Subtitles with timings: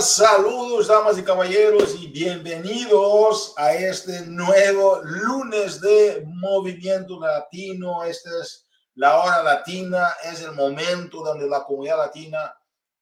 [0.00, 8.02] Saludos damas y caballeros y bienvenidos a este nuevo lunes de Movimiento Latino.
[8.02, 12.52] Esta es la hora latina, es el momento donde la comunidad latina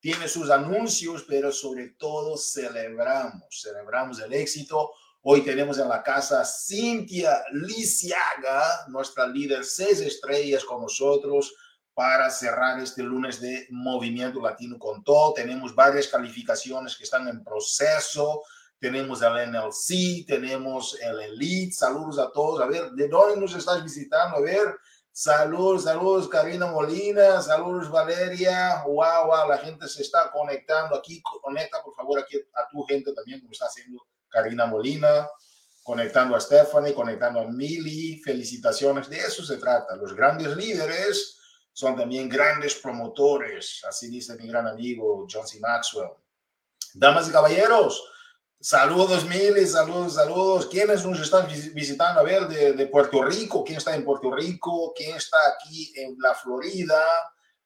[0.00, 4.90] tiene sus anuncios, pero sobre todo celebramos, celebramos el éxito.
[5.22, 11.54] Hoy tenemos en la casa Cintia Lisiaga, nuestra líder seis estrellas con nosotros
[11.94, 15.34] para cerrar este lunes de Movimiento Latino con todo.
[15.34, 18.42] Tenemos varias calificaciones que están en proceso.
[18.78, 21.72] Tenemos el NLC, tenemos el Elite.
[21.72, 22.60] Saludos a todos.
[22.60, 24.38] A ver, ¿de dónde nos estás visitando?
[24.38, 24.74] A ver,
[25.12, 28.82] saludos, saludos, Karina Molina, saludos, Valeria.
[28.86, 31.22] Wow, wow, la gente se está conectando aquí.
[31.42, 35.28] Conecta, por favor, aquí a tu gente también, como está haciendo Karina Molina
[35.82, 38.20] conectando a Stephanie, conectando a Mili.
[38.22, 39.96] Felicitaciones, de eso se trata.
[39.96, 41.38] Los grandes líderes
[41.72, 45.58] son también grandes promotores, así dice mi gran amigo John C.
[45.60, 46.10] Maxwell.
[46.94, 48.04] Damas y caballeros,
[48.60, 50.66] saludos miles, saludos, saludos.
[50.66, 52.20] ¿Quiénes nos están visitando?
[52.20, 54.92] A ver, de, de, Puerto Rico, ¿quién está en Puerto Rico?
[54.94, 57.02] ¿Quién está aquí en la Florida?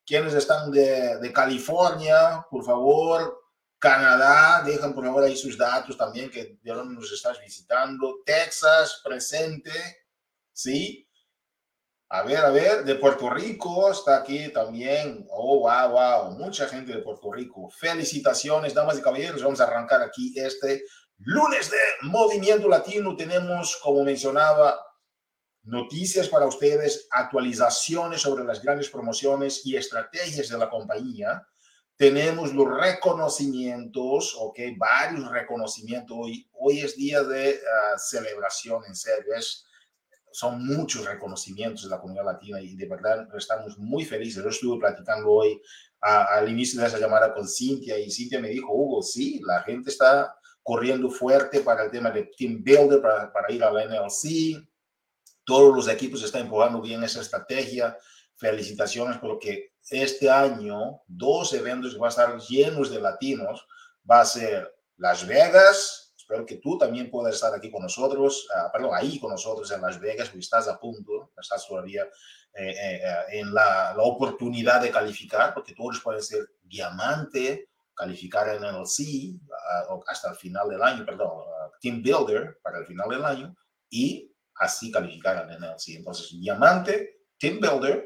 [0.04, 2.46] ¿Quiénes están de, de California?
[2.48, 3.46] Por favor,
[3.78, 8.20] Canadá, dejan por favor ahí sus datos también, que de dónde nos estás visitando.
[8.24, 9.72] Texas, presente,
[10.52, 11.05] ¿sí?
[12.08, 15.26] A ver, a ver, de Puerto Rico está aquí también.
[15.28, 17.68] Oh, wow, wow, mucha gente de Puerto Rico.
[17.68, 19.42] Felicitaciones, damas y caballeros.
[19.42, 20.84] Vamos a arrancar aquí este
[21.18, 23.16] lunes de Movimiento Latino.
[23.16, 24.78] Tenemos, como mencionaba,
[25.64, 31.44] noticias para ustedes, actualizaciones sobre las grandes promociones y estrategias de la compañía.
[31.96, 36.16] Tenemos los reconocimientos, ok, varios reconocimientos.
[36.16, 39.34] Hoy, hoy es día de uh, celebración, en serio.
[39.36, 39.65] Es,
[40.36, 44.44] son muchos reconocimientos de la comunidad latina y de verdad estamos muy felices.
[44.44, 45.58] Yo estuve platicando hoy
[45.98, 49.88] al inicio de esa llamada con Cintia y Cintia me dijo, Hugo, sí, la gente
[49.88, 54.62] está corriendo fuerte para el tema de Team Builder, para, para ir a la NLC.
[55.42, 57.96] Todos los equipos están empujando bien esa estrategia.
[58.36, 63.66] Felicitaciones porque este año dos eventos que van a estar llenos de latinos.
[64.08, 68.72] Va a ser Las Vegas, Espero que tú también puedas estar aquí con nosotros, uh,
[68.72, 72.02] perdón, ahí con nosotros en Las Vegas, porque estás a punto, estás todavía
[72.52, 73.00] eh, eh,
[73.38, 79.38] en la, la, oportunidad de calificar, porque todos pueden ser diamante, calificar en NLC
[79.88, 83.56] uh, hasta el final del año, perdón, uh, Team Builder para el final del año
[83.88, 85.90] y así calificar en NLC.
[85.90, 88.04] Entonces, diamante, Team Builder,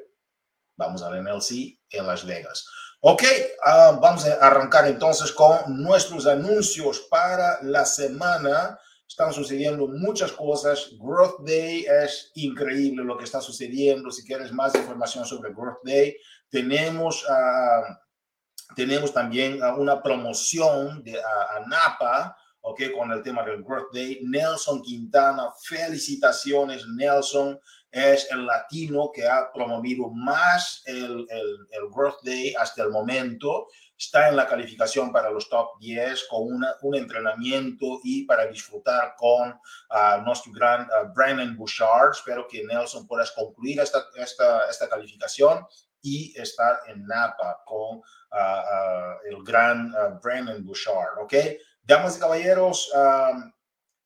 [0.76, 2.68] vamos al NLC en Las Vegas.
[3.02, 8.78] Ok, uh, vamos a arrancar entonces con nuestros anuncios para la semana.
[9.08, 10.90] Están sucediendo muchas cosas.
[10.98, 14.10] Growth Day es increíble lo que está sucediendo.
[14.10, 16.14] Si quieres más información sobre Growth Day,
[16.50, 23.92] tenemos, uh, tenemos también una promoción de a Napa ok, con el tema del Growth
[23.92, 24.20] Day.
[24.22, 27.58] Nelson Quintana, felicitaciones, Nelson.
[27.90, 33.66] Es el latino que ha promovido más el, el, Growth Day hasta el momento.
[33.98, 39.14] Está en la calificación para los top 10 con una, un entrenamiento y para disfrutar
[39.16, 42.12] con uh, nuestro gran uh, Brandon Bouchard.
[42.12, 45.66] Espero que Nelson puedas concluir esta, esta, esta calificación
[46.00, 51.34] y estar en Napa con uh, el gran Brandon Bouchard, ¿ok?
[51.82, 52.90] Damas y caballeros,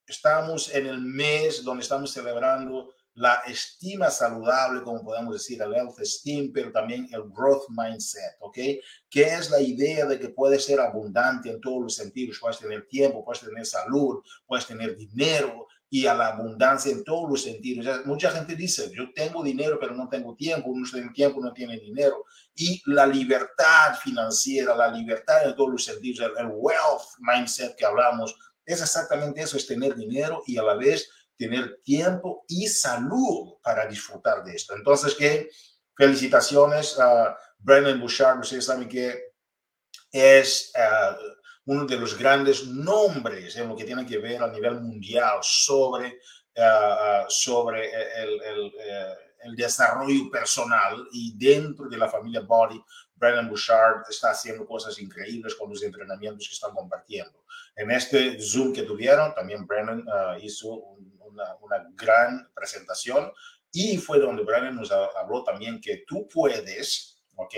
[0.07, 6.01] estamos en el mes donde estamos celebrando la estima saludable, como podemos decir, el health
[6.01, 8.59] esteem, pero también el growth mindset, ¿ok?
[9.09, 12.87] Que es la idea de que puedes ser abundante en todos los sentidos, puedes tener
[12.89, 18.05] tiempo, puedes tener salud, puedes tener dinero y a la abundancia en todos los sentidos.
[18.05, 21.79] mucha gente dice, yo tengo dinero, pero no tengo tiempo, uno tiene tiempo, no tiene
[21.79, 22.25] dinero.
[22.57, 28.35] Y la libertad financiera, la libertad en todos los sentidos, el wealth mindset que hablamos,
[28.67, 33.87] es exactamente eso, es tener dinero y a la vez tener tiempo y salud para
[33.87, 34.75] disfrutar de esto.
[34.75, 35.49] Entonces, que
[35.97, 39.35] felicitaciones a Brennan Bouchard, ustedes saben que
[40.13, 41.17] es uh,
[41.67, 46.19] uno de los grandes nombres en lo que tiene que ver a nivel mundial sobre,
[46.57, 48.73] uh, sobre el, el,
[49.43, 52.83] el, desarrollo personal y dentro de la familia Body,
[53.15, 57.45] Brennan Bouchard está haciendo cosas increíbles con los entrenamientos que están compartiendo.
[57.77, 63.33] En este Zoom que tuvieron, también Brennan uh, hizo un una, una gran presentación
[63.73, 67.55] y fue donde Brian nos habló también que tú puedes, ¿ok?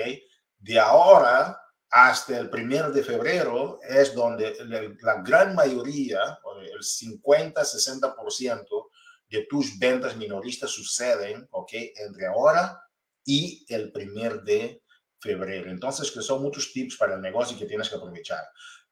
[0.59, 4.57] De ahora hasta el primero de febrero es donde
[5.01, 8.89] la gran mayoría, el 50-60%
[9.29, 11.73] de tus ventas minoristas suceden, ¿ok?
[11.97, 12.83] Entre ahora
[13.25, 14.83] y el primer de
[15.19, 15.71] febrero.
[15.71, 18.45] Entonces, que son muchos tips para el negocio que tienes que aprovechar.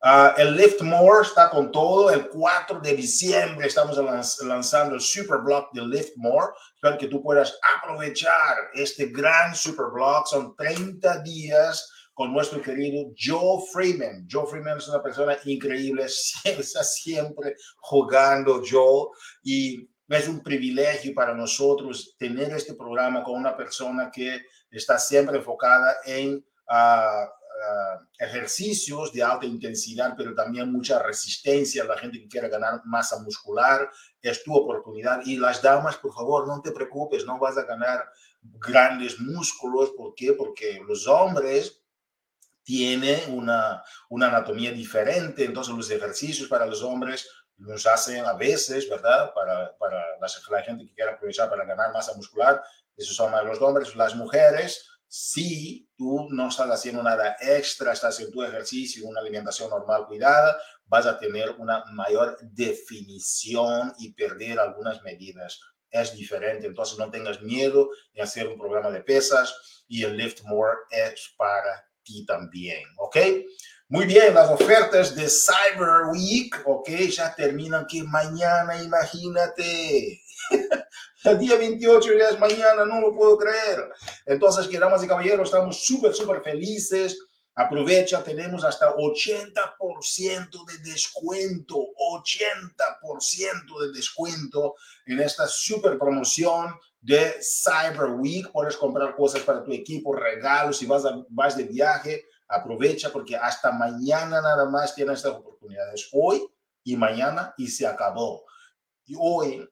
[0.07, 2.11] Ah, el Lift More está con todo.
[2.11, 3.97] El 4 de diciembre estamos
[4.43, 6.49] lanzando el Super Block de Lift More
[6.83, 10.27] para que tú puedas aprovechar este gran Super Block.
[10.27, 14.29] Son 30 días con nuestro querido Joe Freeman.
[14.31, 16.05] Joe Freeman es una persona increíble,
[16.45, 19.09] está siempre jugando Joe
[19.43, 24.39] y es un privilegio para nosotros tener este programa con una persona que
[24.71, 27.44] está siempre enfocada en uh,
[28.19, 33.91] ejercicios de alta intensidad, pero también mucha resistencia la gente que quiere ganar masa muscular.
[34.21, 35.21] Es tu oportunidad.
[35.25, 38.05] Y las damas, por favor, no te preocupes, no vas a ganar
[38.43, 39.91] grandes músculos.
[39.97, 40.33] ¿Por qué?
[40.33, 41.85] Porque los hombres
[42.65, 47.29] tiene una, una anatomía diferente, entonces los ejercicios para los hombres
[47.59, 49.33] los hacen a veces, ¿verdad?
[49.35, 52.63] Para, para la, gente que quiere aprovechar para ganar masa muscular,
[52.97, 58.31] esos son los hombres, las mujeres, si tú no estás haciendo nada extra, estás en
[58.31, 65.03] tu ejercicio, una alimentación normal cuidada, vas a tener una mayor definición y perder algunas
[65.03, 65.61] medidas.
[65.91, 70.43] Es diferente, entonces no tengas miedo de hacer un programa de pesas y el Lift
[70.43, 73.17] More es para ti también, ¿ok?
[73.89, 76.89] Muy bien, las ofertas de Cyber Week, ¿ok?
[77.11, 80.21] Ya terminan que mañana, imagínate.
[81.25, 83.91] El día 28 ya es mañana, no lo puedo creer.
[84.27, 87.19] Entonces, que damas y caballeros, estamos súper, súper felices.
[87.55, 94.75] Aprovecha, tenemos hasta 80% de descuento, 80% de descuento
[95.07, 98.53] en esta super promoción de Cyber Week.
[98.53, 103.73] Puedes comprar cosas para tu equipo, regalos, si vas, vas de viaje, aprovecha porque hasta
[103.73, 106.07] mañana nada más tienes estas oportunidades.
[106.13, 106.47] Hoy
[106.83, 108.45] y mañana y se acabó.
[109.07, 109.67] Y hoy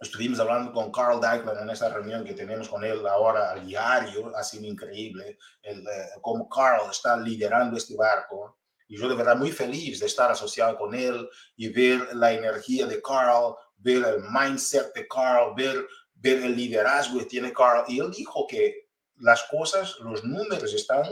[0.00, 4.34] estuvimos hablando con Carl Deichmann en esta reunión que tenemos con él ahora al diario,
[4.36, 8.58] ha sido increíble el, eh, cómo Carl está liderando este barco.
[8.86, 12.86] Y yo de verdad muy feliz de estar asociado con él y ver la energía
[12.86, 15.86] de Carl, ver el mindset de Carl, ver
[16.20, 17.84] ver el liderazgo que tiene Carl.
[17.88, 21.06] Y él dijo que las cosas, los números están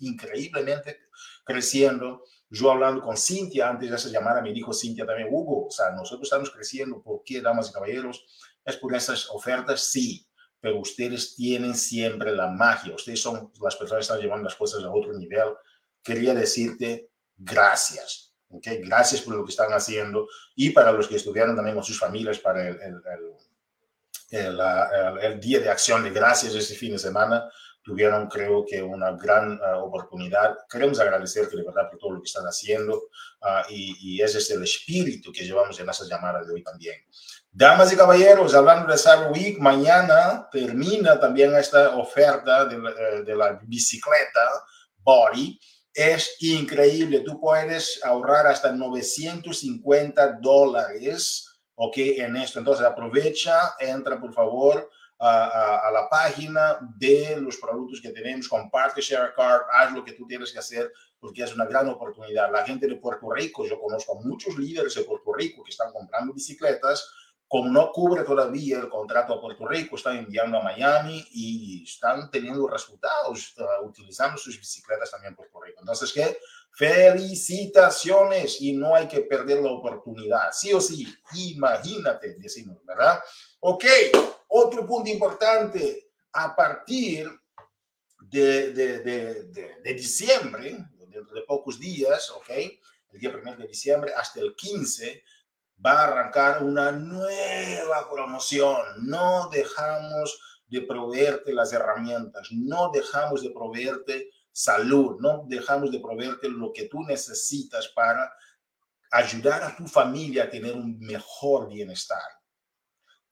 [0.00, 1.00] increíblemente
[1.44, 2.24] creciendo.
[2.52, 5.90] Yo hablando con Cintia antes de esa llamada, me dijo Cintia también, Hugo, o sea,
[5.92, 7.02] nosotros estamos creciendo.
[7.02, 8.26] ¿Por qué, damas y caballeros?
[8.62, 10.28] Es por esas ofertas, sí,
[10.60, 12.94] pero ustedes tienen siempre la magia.
[12.94, 15.54] Ustedes son las personas que están llevando las cosas a otro nivel.
[16.02, 17.08] Quería decirte
[17.38, 18.34] gracias.
[18.50, 21.98] Okay, gracias por lo que están haciendo y para los que estuvieron también con sus
[21.98, 23.00] familias para el, el
[24.28, 24.60] el,
[25.22, 27.48] el, Día de Acción de Gracias este fin de semana
[27.82, 30.56] tuvieron, creo que, una gran uh, oportunidad.
[30.70, 34.50] Queremos agradecerte de verdad por todo lo que están haciendo uh, y, y, ese es
[34.50, 36.96] el espíritu que llevamos en esa llamada de hoy también.
[37.50, 43.36] Damas y caballeros, hablando de Cyber Week, mañana termina también esta oferta de, uh, de
[43.36, 44.64] la bicicleta
[44.98, 45.58] Body.
[45.94, 51.96] Es increíble, tú puedes ahorrar hasta 950 dólares ¿ok?
[51.96, 52.58] En esto.
[52.58, 54.88] Entonces, aprovecha, entra por favor
[55.24, 60.12] a, a, la página de los productos que tenemos, comparte Share Card, haz lo que
[60.12, 62.50] tú tienes que hacer porque es una gran oportunidad.
[62.50, 65.92] La gente de Puerto Rico, yo conozco a muchos líderes de Puerto Rico que están
[65.92, 67.08] comprando bicicletas,
[67.46, 72.28] como no cubre todavía el contrato a Puerto Rico, están enviando a Miami y están
[72.28, 75.78] teniendo resultados uh, utilizando sus bicicletas también en Puerto Rico.
[75.78, 76.38] Entonces, ¿qué?
[76.72, 80.50] Felicitaciones y no hay que perder la oportunidad.
[80.50, 83.20] Sí o sí, imagínate, decimos, ¿verdad?
[83.60, 83.84] Ok,
[84.52, 87.30] otro punto importante, a partir
[88.20, 89.44] de, de, de,
[89.82, 92.50] de diciembre, de pocos días, ok,
[93.10, 95.22] el día 1 de diciembre hasta el 15,
[95.84, 98.78] va a arrancar una nueva promoción.
[99.02, 106.48] No dejamos de proveerte las herramientas, no dejamos de proveerte salud, no dejamos de proveerte
[106.48, 108.32] lo que tú necesitas para
[109.10, 112.22] ayudar a tu familia a tener un mejor bienestar.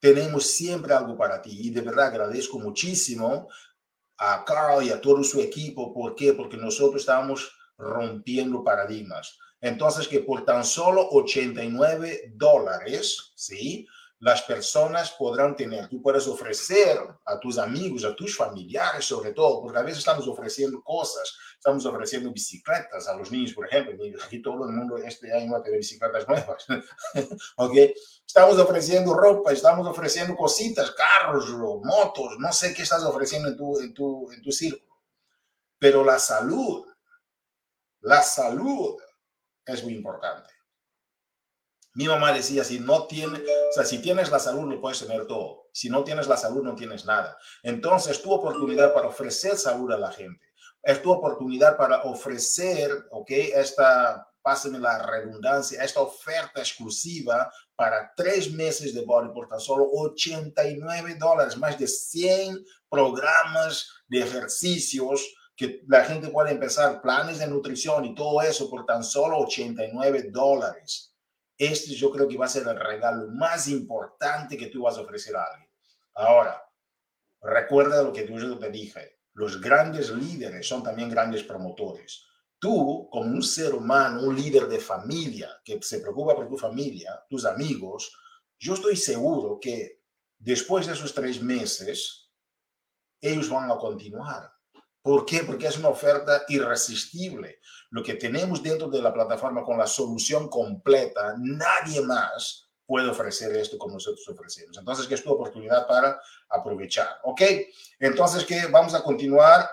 [0.00, 3.48] Tenemos siempre algo para ti y de verdad agradezco muchísimo
[4.16, 5.92] a Carl y a todo su equipo.
[5.92, 6.32] ¿Por qué?
[6.32, 9.38] Porque nosotros estamos rompiendo paradigmas.
[9.60, 13.86] Entonces, que por tan solo 89 dólares, ¿sí?
[14.20, 19.62] las personas podrán tener, tú puedes ofrecer a tus amigos, a tus familiares sobre todo,
[19.62, 24.40] porque a veces estamos ofreciendo cosas, estamos ofreciendo bicicletas a los niños, por ejemplo, aquí
[24.40, 26.66] todo el mundo este año va a tener bicicletas nuevas,
[27.56, 27.74] ¿ok?
[28.26, 31.50] Estamos ofreciendo ropa, estamos ofreciendo cositas, carros,
[31.84, 34.96] motos, no sé qué estás ofreciendo en tu, en tu, en tu círculo,
[35.78, 36.86] pero la salud,
[38.00, 38.96] la salud
[39.66, 40.48] es muy importante.
[41.92, 45.26] Mi mamá decía, si no tienes, o sea, si tienes la salud, lo puedes tener
[45.26, 45.68] todo.
[45.72, 47.36] Si no tienes la salud, no tienes nada.
[47.62, 50.46] Entonces, tu oportunidad para ofrecer salud a la gente,
[50.82, 53.30] es tu oportunidad para ofrecer, ¿ok?
[53.30, 59.88] Esta, pásenme la redundancia, esta oferta exclusiva para tres meses de body por tan solo
[59.92, 67.46] 89 dólares, más de 100 programas de ejercicios que la gente puede empezar, planes de
[67.46, 71.14] nutrición y todo eso por tan solo 89 dólares.
[71.58, 75.02] Este yo creo que va a ser el regalo más importante que tú vas a
[75.02, 75.68] ofrecer a alguien.
[76.14, 76.66] Ahora,
[77.42, 82.26] recuerda lo que yo te dije, los grandes líderes son también grandes promotores.
[82.58, 87.24] Tú, como un ser humano, un líder de familia que se preocupa por tu familia,
[87.26, 88.14] tus amigos,
[88.58, 90.02] yo estoy seguro que
[90.38, 92.30] después de esos tres meses,
[93.18, 94.52] ellos van a continuar.
[95.00, 95.42] ¿Por qué?
[95.42, 97.60] Porque es una oferta irresistible.
[97.92, 103.54] Lo que tenemos dentro de la plataforma con la solución completa, nadie más puede ofrecer
[103.56, 104.76] esto como nosotros ofrecemos.
[104.76, 107.20] Entonces, que es tu oportunidad para aprovechar.
[107.22, 107.40] ¿Ok?
[108.00, 109.70] Entonces, que vamos a continuar.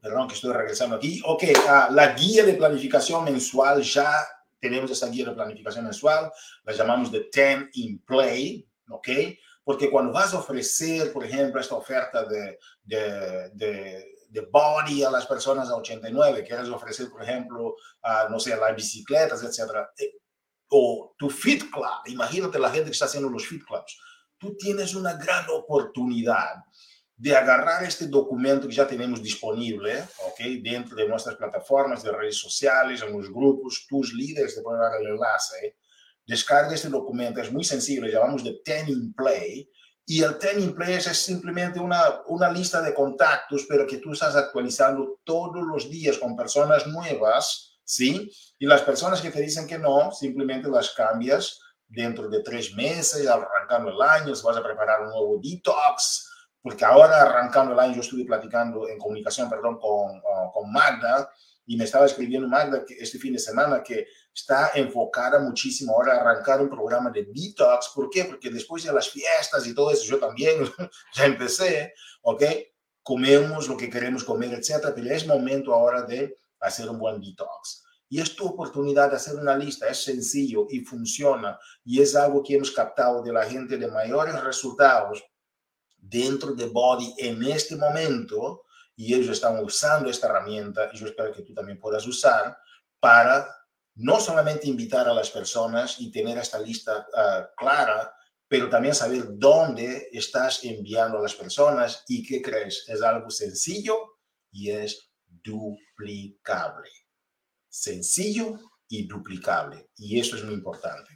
[0.00, 1.20] Perdón que estoy regresando aquí.
[1.26, 4.10] Ok, uh, la guía de planificación mensual, ya
[4.58, 6.32] tenemos esa guía de planificación mensual,
[6.64, 9.08] la llamamos de 10 in Play, ¿ok?
[9.62, 15.10] Porque cuando vas a ofrecer, por ejemplo, esta oferta de, de, de, de body a
[15.10, 20.20] las personas a 89, quieres ofrecer, por ejemplo, a, no sé, las bicicletas, etcétera, eh,
[20.76, 23.96] o tu Fit Club, imagínate la gente que está haciendo los Fit Clubs,
[24.36, 26.64] tú tienes una gran oportunidad
[27.16, 30.40] de agarrar este documento que ya tenemos disponible, ¿ok?
[30.64, 35.00] Dentro de nuestras plataformas de redes sociales, en los grupos, tus líderes te pueden dar
[35.00, 35.76] el enlace.
[36.26, 39.70] Descarga este documento, es muy sencillo, llamamos de Ten in Play.
[40.06, 44.12] Y el Ten in Play es simplemente una, una lista de contactos, pero que tú
[44.12, 48.30] estás actualizando todos los días con personas nuevas ¿sí?
[48.58, 53.26] Y las personas que te dicen que no, simplemente las cambias dentro de tres meses,
[53.26, 56.30] arrancando el año, vas a preparar un nuevo detox,
[56.62, 61.30] porque ahora arrancando el año yo estuve platicando en comunicación, perdón, con, uh, con Magda,
[61.66, 66.14] y me estaba escribiendo Magda que este fin de semana que está enfocada muchísimo ahora
[66.14, 67.90] a arrancar un programa de detox.
[67.94, 68.24] ¿Por qué?
[68.24, 70.58] Porque después de las fiestas y todo eso, yo también
[71.14, 72.42] ya empecé, ¿ok?
[73.02, 77.84] Comemos lo que queremos comer, etcétera, pero es momento ahora de hacer un buen detox.
[78.08, 81.58] Y es tu oportunidad de hacer una lista, es sencillo y funciona.
[81.84, 85.24] Y es algo que hemos captado de la gente de mayores resultados
[85.96, 88.64] dentro de Body en este momento.
[88.96, 92.56] Y ellos están usando esta herramienta y yo espero que tú también puedas usar
[93.00, 93.48] para
[93.96, 98.14] no solamente invitar a las personas y tener esta lista uh, clara,
[98.46, 102.84] pero también saber dónde estás enviando a las personas y qué crees.
[102.88, 103.96] Es algo sencillo
[104.50, 105.10] y es
[105.96, 106.90] duplicable.
[107.68, 108.58] Sencillo
[108.88, 109.90] y duplicable.
[109.96, 111.10] Y eso es muy importante.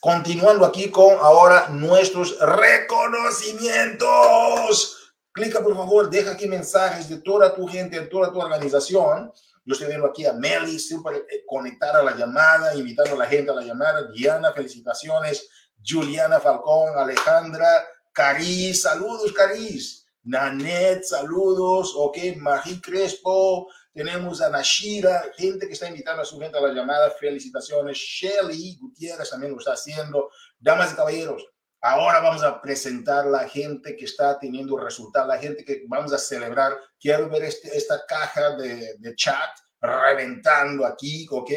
[0.00, 5.14] Continuando aquí con ahora nuestros reconocimientos.
[5.32, 9.30] Clica por favor, deja aquí mensajes de toda tu gente, de toda tu organización.
[9.64, 13.26] Yo estoy viendo aquí a Meli, siempre eh, conectar a la llamada, invitando a la
[13.26, 14.10] gente a la llamada.
[14.10, 15.48] Diana, felicitaciones.
[15.84, 20.02] Juliana Falcón, Alejandra, Cariz, saludos Cariz.
[20.24, 26.58] Nanet, saludos, ok, Marie Crespo, tenemos a Nashira, gente que está invitando a su gente
[26.58, 31.46] a la llamada, felicitaciones, Shelly Gutiérrez también lo está haciendo, damas y caballeros,
[31.80, 36.18] ahora vamos a presentar la gente que está teniendo resultados, la gente que vamos a
[36.18, 41.50] celebrar, quiero ver este, esta caja de, de chat reventando aquí, ok,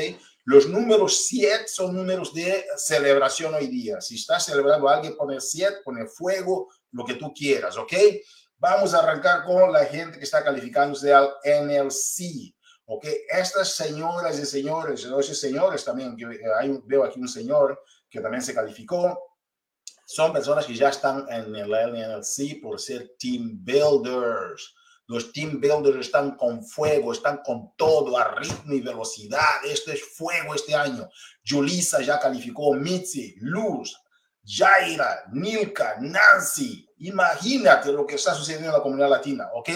[0.46, 4.00] los números 7 son números de celebración hoy día.
[4.00, 7.94] Si estás celebrando a alguien, pone 7, pone fuego, lo que tú quieras, ¿ok?
[8.58, 12.56] Vamos a arrancar con la gente que está calificándose al NLC.
[12.86, 13.06] ¿ok?
[13.30, 16.26] Estas señoras y señores, esos señores también, que
[16.60, 19.36] hay, veo aquí un señor que también se calificó,
[20.06, 24.76] son personas que ya están en el NLC por ser team builders.
[25.08, 29.66] Los team builders están con fuego, están con todo, a ritmo y velocidad.
[29.66, 31.10] Esto es fuego este año.
[31.48, 33.98] Julissa ya calificó, Mitzi, Luz,
[34.46, 36.88] Jaira, Nilka, Nancy.
[37.00, 39.70] Imagínate lo que está sucediendo en la comunidad latina, ¿ok?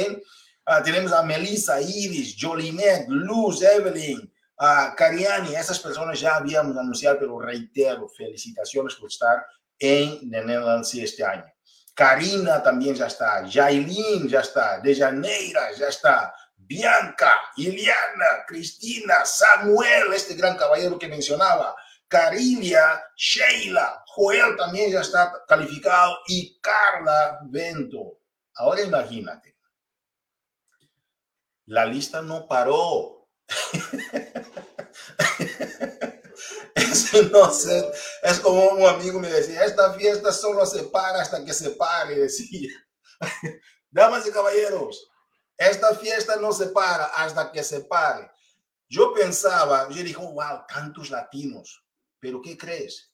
[0.68, 5.56] Uh, tenemos a Melissa, Iris, Jolinet, Luz, Evelyn, uh, Cariani.
[5.56, 9.46] Esas personas ya habíamos anunciado, pero reitero, felicitaciones por estar
[9.80, 11.46] en Netherlands este año.
[11.96, 20.36] Karina también ya está, Jailin ya está, Dejaneira ya está, Bianca, Iliana, Cristina, Samuel, este
[20.36, 21.76] gran caballero que mencionaba,
[22.08, 28.20] Carilia, Sheila, Joel también ya está calificado y Carla Vento.
[28.56, 29.56] Ahora imagínate,
[31.66, 33.28] la lista no paró.
[37.32, 37.92] no sé,
[38.24, 42.16] es como un amigo me decía, esta fiesta solo se para hasta que se pare,
[42.16, 42.72] decía.
[43.92, 45.10] Damas y caballeros,
[45.58, 48.32] Esta fiesta no se para hasta que se pare.
[48.88, 51.86] Yo pensaba, yo dije, wow, tantos latinos,
[52.20, 53.09] pero ¿qué crees?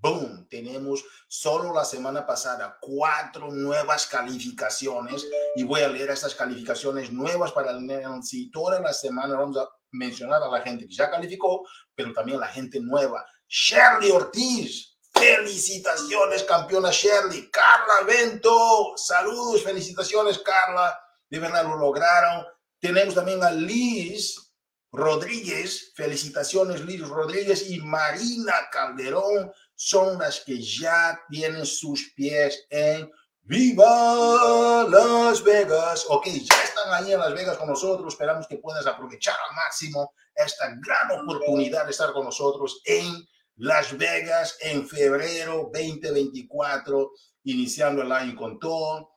[0.00, 5.26] Boom, tenemos solo la semana pasada cuatro nuevas calificaciones
[5.56, 8.48] y voy a leer estas calificaciones nuevas para el Nancy.
[8.52, 12.46] Toda la semana vamos a mencionar a la gente que ya calificó, pero también la
[12.46, 13.26] gente nueva.
[13.48, 17.50] Shirley Ortiz, felicitaciones campeona Shirley.
[17.50, 20.96] Carla Vento, saludos, felicitaciones Carla,
[21.28, 22.46] de verdad lo lograron.
[22.78, 24.48] Tenemos también a Liz
[24.92, 33.08] Rodríguez, felicitaciones Liz Rodríguez y Marina Calderón son las que ya tienen sus pies en
[33.42, 36.04] Viva Las Vegas.
[36.08, 38.12] Ok, ya están ahí en Las Vegas con nosotros.
[38.12, 43.96] Esperamos que puedas aprovechar al máximo esta gran oportunidad de estar con nosotros en Las
[43.96, 47.12] Vegas en febrero 2024,
[47.44, 49.12] iniciando el año con todo.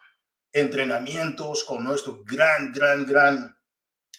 [0.54, 3.58] Entrenamientos con nuestro gran, gran, gran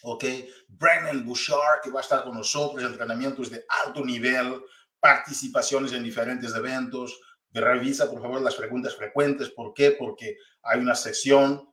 [0.01, 0.25] ¿ok?
[0.67, 4.61] Brennan Bouchard, que va a estar con nosotros, entrenamientos de alto nivel,
[5.03, 7.19] participaciones en diferentes eventos.
[7.51, 9.49] Revisa, por favor, las preguntas frecuentes.
[9.49, 9.91] ¿Por qué?
[9.91, 11.69] Porque hay una sección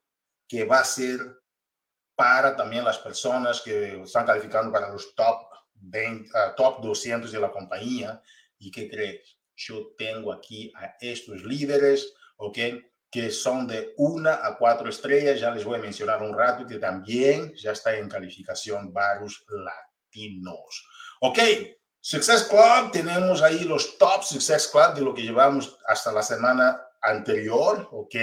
[0.48, 1.20] que va a ser
[2.16, 7.38] para también las personas que están calificando para los top, 20, uh, top 200 de
[7.38, 8.20] la compañía.
[8.58, 9.38] ¿Y qué crees?
[9.54, 12.58] Yo tengo aquí a estos líderes, ¿ok?
[13.12, 16.78] que son de una a cuatro estrellas, ya les voy a mencionar un rato, que
[16.78, 20.86] también ya está en calificación varios latinos.
[21.20, 21.38] Ok,
[22.02, 26.80] Success Club, tenemos ahí los top Success Club de lo que llevamos hasta la semana
[27.02, 28.14] anterior, ok.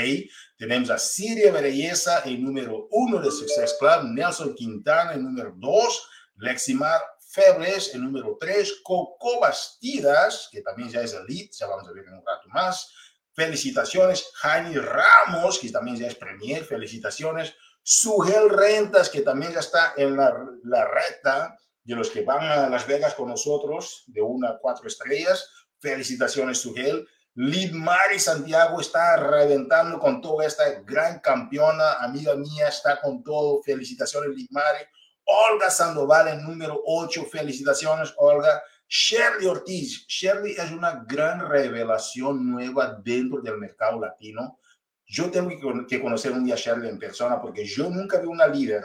[0.58, 6.10] Tenemos a Siria Belleza en número uno de Success Club, Nelson Quintana en número dos,
[6.38, 11.92] Leximar Febres en número tres, Coco Bastidas, que también ya es elite, ya vamos a
[11.92, 12.92] ver en un rato más,
[13.34, 14.32] felicitaciones.
[14.36, 17.54] Jaime Ramos, que también ya es Premier, felicitaciones.
[17.84, 21.56] Sugel Rentas, que también ya está en la, la recta
[21.88, 25.50] de los que van a Las Vegas con nosotros, de una a cuatro estrellas.
[25.80, 27.08] Felicitaciones, Sugel.
[27.36, 33.64] Lid Mari Santiago está reventando con toda esta gran campeona, amiga mía, está con todo.
[33.64, 34.84] Felicitaciones, Lid Mari.
[35.24, 37.26] Olga Sandoval en número 8.
[37.32, 38.62] Felicitaciones, Olga.
[38.90, 40.06] Shirley Ortiz.
[40.08, 44.60] Shirley es una gran revelación nueva dentro del mercado latino.
[45.06, 45.50] Yo tengo
[45.88, 48.84] que conocer un día a Shirley en persona porque yo nunca vi una líder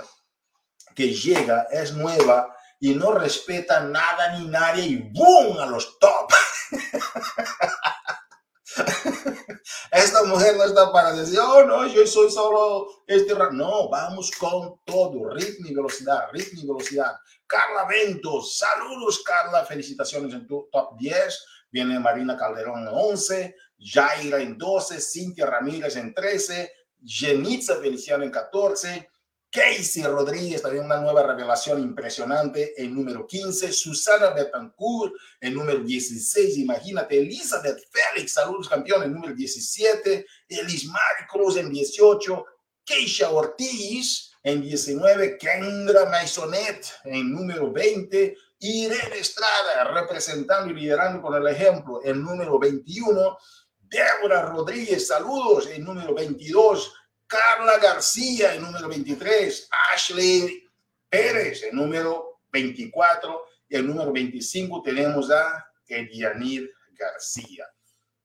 [0.94, 5.56] que llega, es nueva y no respeta nada ni nadie y ¡boom!
[5.60, 6.32] a los top.
[9.92, 13.34] Esta mujer no está para decir, oh no, yo soy solo este.
[13.52, 17.14] No, vamos con todo, ritmo y velocidad, ritmo y velocidad.
[17.46, 21.44] Carla Ventos, saludos Carla, felicitaciones en tu top 10.
[21.70, 26.72] Viene Marina Calderón en 11, Jaira en 12, Cintia Ramírez en 13,
[27.04, 29.08] Jenitza Feliciano en 14,
[29.52, 33.70] Casey Rodríguez, también una nueva revelación impresionante en número 15.
[33.70, 35.12] Susana Betancourt
[35.42, 36.56] en número 16.
[36.56, 40.26] Imagínate, Elizabeth Félix, saludos campeón en número 17.
[40.48, 42.46] Elismar Cruz en 18.
[42.82, 45.36] Keisha Ortiz en 19.
[45.36, 48.34] Kendra Maisonet en número 20.
[48.60, 53.36] Irene Estrada representando y liderando con el ejemplo en número 21.
[53.80, 56.94] Débora Rodríguez, saludos en número 22.
[57.32, 60.68] Carla García en número 23, Ashley
[61.08, 67.66] Pérez en número 24 y el número 25 tenemos a Edianir García.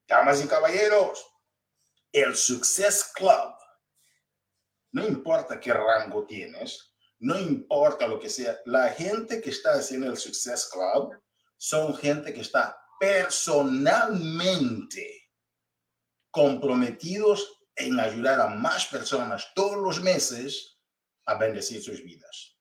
[0.06, 1.26] Damas y caballeros,
[2.12, 3.56] el Success Club,
[4.92, 10.08] no importa qué rango tienes, no importa lo que sea, la gente que está haciendo
[10.08, 11.18] el Success Club
[11.56, 15.30] son gente que está personalmente
[16.30, 20.78] comprometidos en ayudar a más personas todos los meses
[21.26, 22.56] a bendecir sus vidas.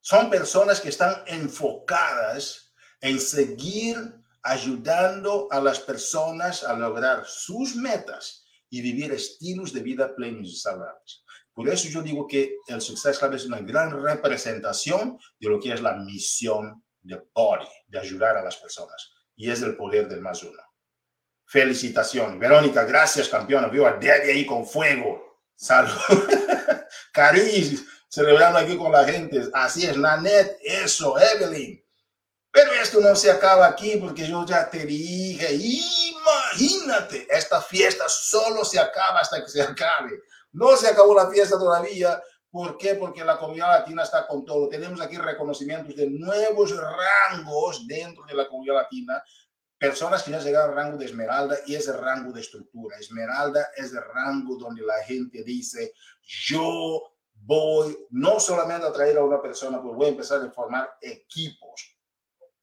[0.00, 3.96] Son personas que están enfocadas en seguir
[4.42, 10.56] ayudando a las personas a lograr sus metas y vivir estilos de vida plenos y
[10.56, 11.24] saludables.
[11.54, 15.72] Por eso yo digo que el Success Club es una gran representación de lo que
[15.72, 19.12] es la misión de Body, de ayudar a las personas.
[19.36, 20.60] Y es el poder del más uno.
[21.46, 22.38] Felicitación.
[22.38, 23.68] Verónica, gracias, campeona.
[23.68, 25.40] Vio a Daddy ahí con fuego.
[25.54, 25.90] Salud.
[27.12, 29.42] Cariz, celebrando aquí con la gente.
[29.52, 31.84] Así es, Nanette, eso, Evelyn.
[32.50, 38.64] Pero esto no se acaba aquí porque yo ya te dije, imagínate, esta fiesta solo
[38.64, 40.22] se acaba hasta que se acabe.
[40.52, 42.22] No se acabó la fiesta todavía.
[42.52, 42.94] ¿Por qué?
[42.94, 44.68] Porque la comunidad latina está con todo.
[44.68, 49.20] Tenemos aquí reconocimientos de nuevos rangos dentro de la comunidad latina
[49.84, 52.96] personas que ya llegaron al rango de esmeralda y es el rango de estructura.
[52.98, 55.92] Esmeralda es el rango donde la gente dice,
[56.22, 57.02] yo
[57.34, 61.98] voy no solamente a traer a una persona, pues voy a empezar a formar equipos,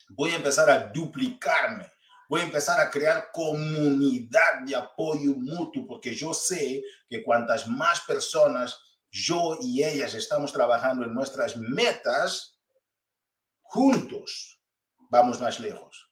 [0.10, 1.92] voy a empezar a duplicarme,
[2.28, 8.02] voy a empezar a crear comunidad de apoyo mutuo, porque yo sé que cuantas más
[8.02, 8.80] personas
[9.12, 12.58] yo y ellas estamos trabajando en nuestras metas,
[13.62, 14.60] juntos
[15.12, 16.11] vamos más lejos.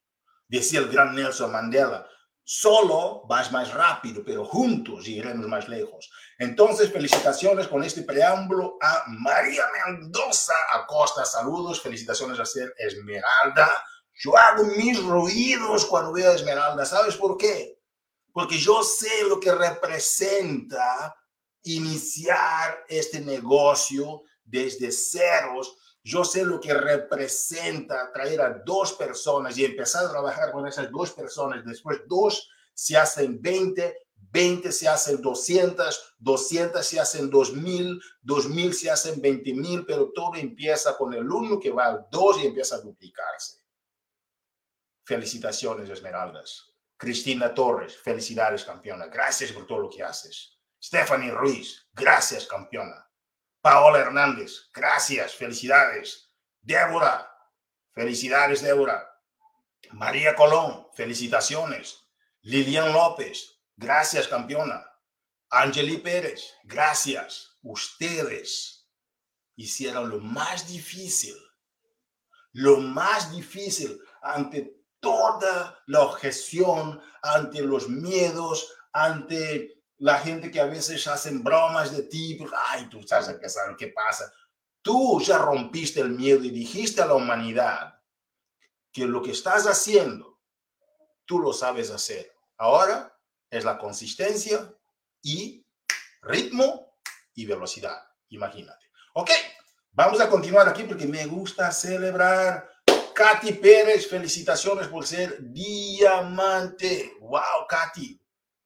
[0.50, 2.06] Decía el gran Nelson Mandela,
[2.52, 6.10] Solo vas más rápido, pero juntos iremos más lejos.
[6.40, 11.26] Entonces, felicitaciones con este preámbulo a María Mendoza Acosta.
[11.26, 13.72] Saludos, felicitaciones a ser Esmeralda.
[14.16, 16.88] Yo hago mis ruidos cuando veo a Esmeralda.
[16.88, 17.78] ¿Sabes por qué?
[18.34, 21.16] Porque yo sé lo que representa
[21.62, 25.78] iniciar este negocio desde ceros.
[26.04, 30.90] Yo sé lo que representa traer a dos personas y empezar a trabajar con esas
[30.92, 31.66] dos personas.
[31.66, 38.90] Después dos se hacen 20, 20 se hacen 200, 200 se hacen 2000, 2000 se
[38.90, 42.76] hacen 20 mil, pero todo empieza con el uno que va al dos y empieza
[42.76, 43.60] a duplicarse.
[45.04, 46.70] Felicitaciones, Esmeraldas.
[46.96, 49.08] Cristina Torres, felicidades, campeona.
[49.08, 50.60] Gracias por todo lo que haces.
[50.82, 53.09] Stephanie Ruiz, gracias, campeona.
[53.62, 56.30] Paola Hernández, gracias, felicidades.
[56.62, 57.30] Débora,
[57.94, 59.06] felicidades, Débora.
[59.92, 62.06] María Colón, felicitaciones.
[62.42, 64.86] Lilian López, gracias, campeona.
[65.50, 67.58] Angeli Pérez, gracias.
[67.62, 68.88] Ustedes
[69.56, 71.36] hicieron lo más difícil,
[72.54, 80.66] lo más difícil ante toda la objeción, ante los miedos, ante la gente que a
[80.66, 84.32] veces hacen bromas de ti, pues, ay, tú estás empezando, ¿qué pasa?
[84.82, 88.00] Tú ya rompiste el miedo y dijiste a la humanidad
[88.92, 90.40] que lo que estás haciendo,
[91.26, 92.32] tú lo sabes hacer.
[92.58, 93.16] Ahora
[93.50, 94.74] es la consistencia
[95.22, 95.66] y
[96.22, 96.98] ritmo
[97.34, 98.02] y velocidad.
[98.30, 98.86] Imagínate.
[99.14, 99.32] Ok,
[99.92, 102.70] vamos a continuar aquí porque me gusta celebrar.
[103.14, 107.14] Katy Pérez, felicitaciones por ser diamante.
[107.20, 108.19] Wow, Katy,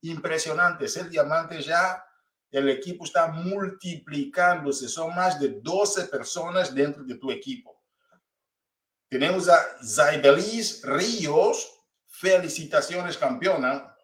[0.03, 0.87] impresionante.
[0.87, 2.03] Ser diamante ya,
[2.51, 4.87] el equipo está multiplicándose.
[4.87, 7.81] Son más de 12 personas dentro de tu equipo.
[9.09, 11.69] Tenemos a Zaibelis Ríos.
[12.07, 13.95] Felicitaciones, campeona.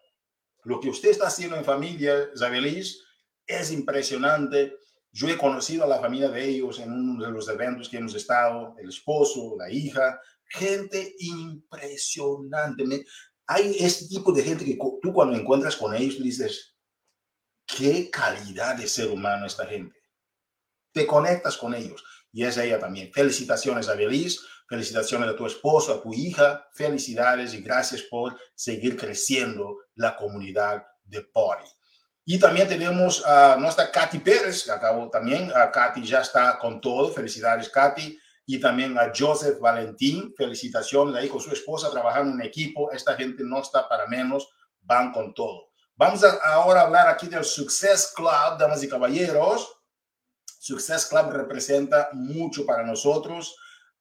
[0.64, 3.04] Lo que usted está haciendo en familia, Zaibelis,
[3.46, 4.76] es impresionante.
[5.12, 8.14] Yo he conocido a la familia de ellos en uno de los eventos que hemos
[8.14, 12.84] estado, el esposo, la hija, gente impresionante
[13.50, 16.76] hay este tipo de gente que tú cuando encuentras con ellos dices,
[17.66, 19.96] qué calidad de ser humano esta gente.
[20.92, 23.12] Te conectas con ellos y es ella también.
[23.12, 28.96] Felicitaciones a Belis, felicitaciones a tu esposo, a tu hija, felicidades y gracias por seguir
[28.96, 31.66] creciendo la comunidad de Pori.
[32.24, 36.80] Y también tenemos a nuestra Katy Pérez, que acabo también, a Katy ya está con
[36.80, 38.16] todo, felicidades Katy
[38.50, 40.34] y también a Joseph Valentín.
[40.36, 42.90] Felicitaciones ahí con su esposa trabajando en equipo.
[42.90, 44.48] Esta gente no está para menos,
[44.80, 45.68] van con todo.
[45.94, 49.72] Vamos a ahora hablar aquí del Success Club, damas y caballeros.
[50.58, 53.54] Success Club representa mucho para nosotros.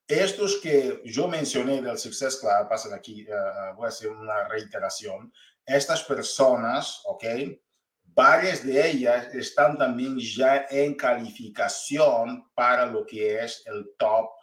[0.07, 5.31] Estos que yo mencioné del Success Club, pasan aquí, uh, voy a hacer una reiteración.
[5.63, 7.23] Estas personas, ¿ok?
[8.15, 14.38] varias de ellas están también ya en calificación para lo que es el top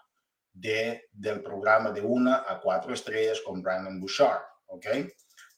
[0.57, 4.42] de, del programa de una a cuatro estrellas con Brandon Bouchard.
[4.66, 4.87] ¿Ok?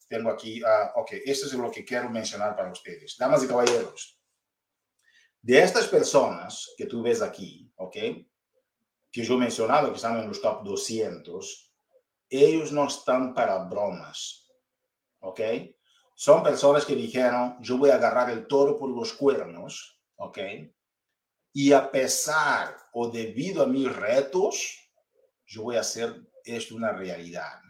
[0.08, 3.16] Tengo aquí, uh, ok, esto es lo que quiero mencionar para ustedes.
[3.18, 4.18] Damas y caballeros,
[5.42, 7.96] de estas personas que tú ves aquí, ¿ok?
[9.12, 11.74] Que yo he mencionado que están en los top 200,
[12.30, 14.48] ellos no están para bromas,
[15.20, 15.40] ¿ok?
[16.14, 20.38] Son personas que dijeron, yo voy a agarrar el toro por los cuernos, ¿ok?
[21.52, 24.88] Y a pesar o debido a mis retos,
[25.48, 27.61] yo voy a hacer esto una realidad.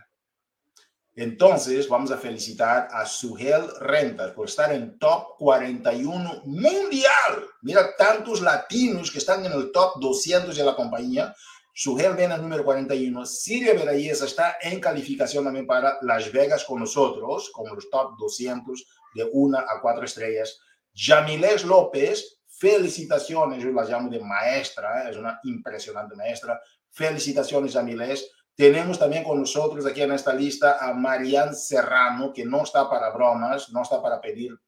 [1.15, 7.49] Entonces, vamos a felicitar a Sugel Rentas por estar en top 41 mundial.
[7.63, 11.35] Mira, tantos latinos que están en el top 200 de la compañía.
[11.75, 13.27] Sugel viene al número 41.
[13.27, 18.87] Siria Verayesa está en calificación también para Las Vegas con nosotros, como los top 200
[19.15, 20.61] de una a cuatro estrellas.
[20.95, 25.11] Jamiles López, felicitaciones, yo la llamo de maestra, ¿eh?
[25.11, 26.61] es una impresionante maestra.
[26.91, 28.31] Felicitaciones a Milés.
[28.55, 33.11] Tenemos también con nosotros aquí en esta lista a Marianne Serrano, que no está para
[33.11, 34.59] bromas, no está para pedir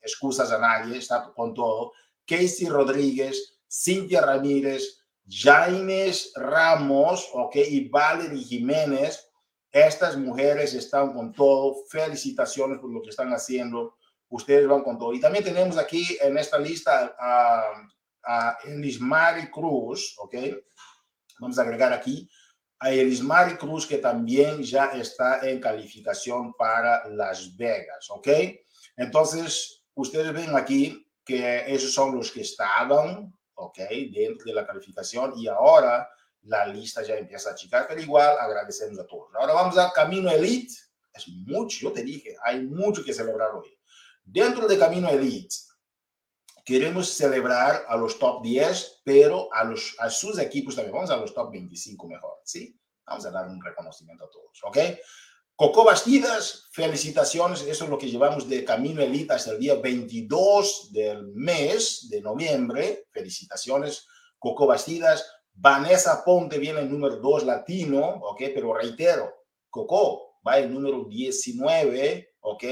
[0.00, 1.92] excusas a nadie, está con todo.
[2.26, 9.30] Casey Rodríguez, Cintia Ramírez, Jaines Ramos, ok, y Valerie Jiménez.
[9.70, 11.76] Estas mujeres están con todo.
[11.88, 13.96] Felicitaciones por lo que están haciendo.
[14.28, 15.14] Ustedes van con todo.
[15.14, 17.62] Y también tenemos aquí en esta lista a,
[18.24, 20.34] a Elismari Cruz, ¿ok?
[21.40, 22.28] Vamos a agregar aquí
[22.78, 28.28] a Elismari Cruz, que también ya está en calificación para Las Vegas, ¿ok?
[28.96, 33.78] Entonces, ustedes ven aquí que esos son los que estaban, ¿ok?
[34.12, 36.08] Dentro de la calificación y ahora
[36.42, 39.28] la lista ya empieza a achicar, pero igual agradecemos a todos.
[39.34, 40.74] Ahora vamos a Camino Elite.
[41.12, 43.78] Es mucho, yo te dije, hay mucho que celebrar hoy.
[44.24, 45.54] Dentro de Camino Elite,
[46.70, 50.94] queremos celebrar a los top 10, pero a, los, a sus equipos también.
[50.94, 52.78] Vamos a los top 25 mejor, ¿sí?
[53.04, 54.78] Vamos a dar un reconocimiento a todos, ¿ok?
[55.56, 57.62] Coco Bastidas, felicitaciones.
[57.62, 62.20] Eso es lo que llevamos de Camino Elite hasta el día 22 del mes de
[62.20, 63.08] noviembre.
[63.10, 64.06] Felicitaciones,
[64.38, 65.28] Coco Bastidas.
[65.52, 68.42] Vanessa Ponte viene el número 2 latino, ¿ok?
[68.54, 69.28] Pero reitero,
[69.68, 72.64] Coco va el número 19, ¿ok?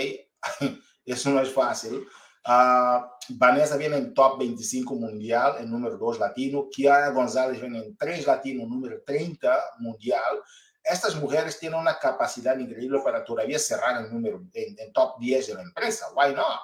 [1.04, 2.06] Eso no es fácil.
[2.48, 3.04] Uh,
[3.36, 6.66] Vanessa viene en top 25 mundial, en número 2 latino.
[6.70, 10.42] Kiara González viene en 3 latino, número 30 mundial.
[10.82, 15.46] Estas mujeres tienen una capacidad increíble para todavía cerrar el número en, en top 10
[15.48, 16.06] de la empresa.
[16.16, 16.62] Why not?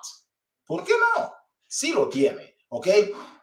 [0.64, 1.34] ¿Por qué no?
[1.66, 2.88] Sí lo tiene, ¿ok?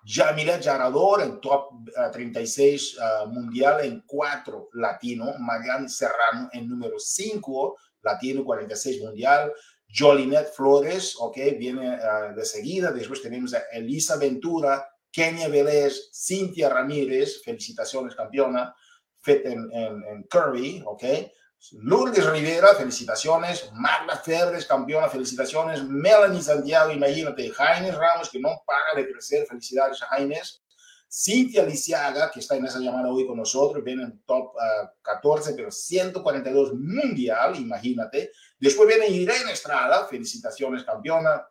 [0.03, 5.31] Jamilet Jarador en top uh, 36 uh, mundial en 4 latino.
[5.37, 9.53] Marianne Serrano en número 5 latino, 46 mundial.
[9.93, 12.91] Jolinet Flores, ok, viene uh, de seguida.
[12.91, 18.73] Después tenemos a Elisa Ventura, Kenia Vélez, Cintia Ramírez, felicitaciones campeona,
[19.19, 19.69] Fit en,
[20.29, 21.03] Curry, ok.
[21.73, 23.69] Lourdes Rivera, felicitaciones.
[23.73, 25.83] Magda Febres, campeona, felicitaciones.
[25.83, 27.51] Melanie Santiago, imagínate.
[27.51, 30.63] Jaines Ramos, que no para de crecer, felicidades a Jaines.
[31.13, 35.53] Cintia Lisiaga, que está en esa llamada hoy con nosotros, viene en top uh, 14,
[35.55, 38.31] pero 142 mundial, imagínate.
[38.57, 41.45] Después viene Irene Estrada, felicitaciones campeona.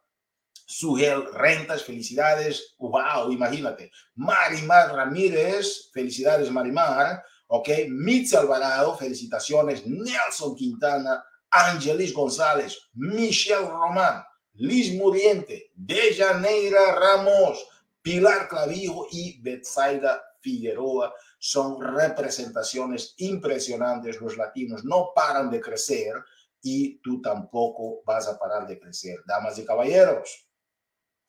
[0.55, 2.75] Sugel Rentas, felicidades.
[2.79, 3.91] Wow, imagínate.
[4.15, 7.23] Marimar Ramírez, felicidades Marimar.
[7.49, 9.85] Ok, Mitzi Alvarado, felicitaciones.
[9.87, 17.67] Nelson Quintana, Angelis González, Michelle Román, Liz Muriente, Dejaneira Ramos,
[18.03, 24.21] Pilar Clavijo y Betsaida Figueroa son representaciones impresionantes.
[24.21, 26.15] Los latinos no paran de crecer
[26.63, 29.19] y tú tampoco vas a parar de crecer.
[29.27, 30.49] Damas y caballeros,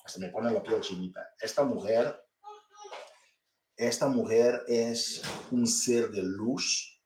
[0.06, 0.82] se me pone la piel.
[1.40, 2.22] Esta mujer,
[3.76, 7.02] esta mujer es un ser de luz.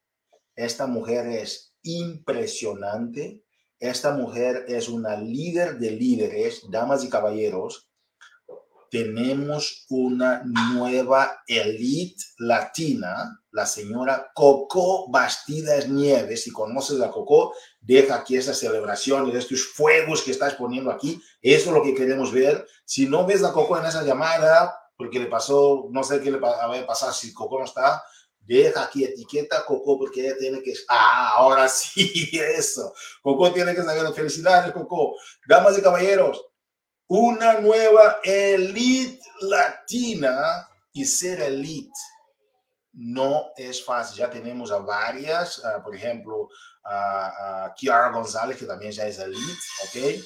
[0.55, 3.43] Esta mujer es impresionante.
[3.79, 7.84] Esta mujer es una líder de líderes, damas y caballeros
[8.95, 16.43] tenemos una nueva elite latina, la señora Coco Bastidas Nieves.
[16.43, 21.21] Si conoces a Coco, deja aquí esa celebración y estos fuegos que estás poniendo aquí.
[21.41, 22.65] Eso es lo que queremos ver.
[22.85, 26.39] Si no ves a Coco en esa llamada, porque le pasó, no sé qué le
[26.39, 28.01] va a pasar si Coco no está,
[28.39, 30.73] deja aquí etiqueta Coco porque ella tiene que...
[30.87, 32.93] Ah, ahora sí, eso.
[33.21, 34.13] Coco tiene que saber.
[34.13, 35.15] Felicidades, Coco.
[35.49, 36.45] Damas y caballeros,
[37.07, 41.91] una nueva elite latina y ser elite
[42.93, 44.17] no es fácil.
[44.17, 46.49] Ya tenemos a varias, por ejemplo,
[46.83, 50.23] a, a Kiara González, que también ya es elite, ¿ok?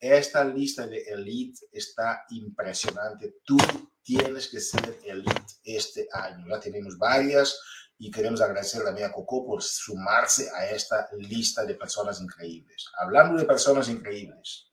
[0.00, 3.36] Esta lista de elite está impresionante.
[3.44, 3.58] Tú
[4.02, 6.46] tienes que ser elite este año.
[6.48, 7.60] Ya tenemos varias
[7.98, 12.86] y queremos agradecer también a Coco por sumarse a esta lista de personas increíbles.
[12.98, 14.69] Hablando de personas increíbles,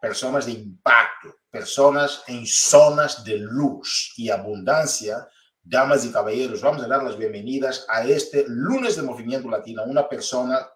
[0.00, 5.28] personas de impacto, personas en zonas de luz y abundancia,
[5.62, 10.08] damas y caballeros, vamos a dar las bienvenidas a este lunes de Movimiento Latino, una
[10.08, 10.66] persona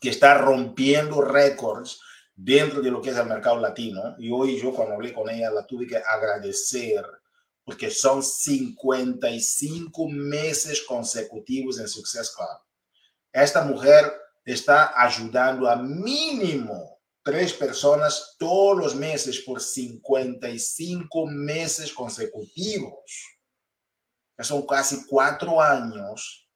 [0.00, 2.00] que está rompiendo récords
[2.34, 4.16] dentro de lo que es el mercado latino.
[4.18, 7.04] Y hoy yo cuando hablé con ella la tuve que agradecer
[7.64, 12.48] porque son 55 meses consecutivos en Success Club.
[13.32, 14.12] Esta mujer
[14.44, 16.89] está ayudando a mínimo
[17.30, 23.38] tres personas todos los meses por 55 meses consecutivos.
[24.40, 26.50] Son casi cuatro años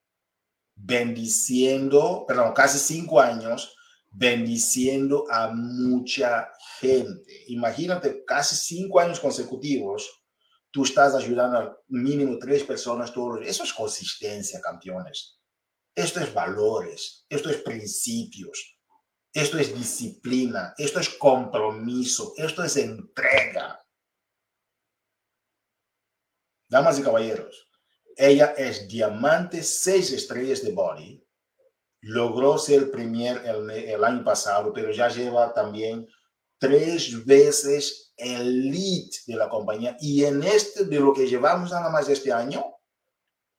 [0.74, 3.76] bendiciendo, perdón, casi cinco años
[4.10, 7.44] bendiciendo a mucha gente.
[7.46, 10.24] Imagínate, casi cinco años consecutivos,
[10.72, 15.38] tú estás ayudando a mínimo tres personas todos Eso es consistencia, campeones.
[15.94, 18.73] Esto es valores, esto es principios,
[19.34, 23.84] esto es disciplina, esto es compromiso, esto es entrega.
[26.68, 27.68] Damas y caballeros,
[28.16, 31.26] ella es diamante seis estrellas de body,
[32.02, 36.06] logró ser premier el, año pasado, pero ya lleva también
[36.58, 41.90] tres veces el lead de la compañía y en este, de lo que llevamos nada
[41.90, 42.64] más este año,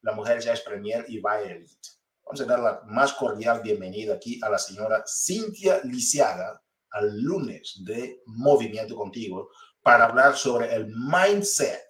[0.01, 1.94] la mujer ya es premier y va a elite.
[2.25, 6.59] Vamos a dar la más cordial bienvenida aquí a la señora Cintia Lisiaga
[6.89, 9.51] al lunes de Movimiento Contigo
[9.83, 11.85] para hablar sobre el mindset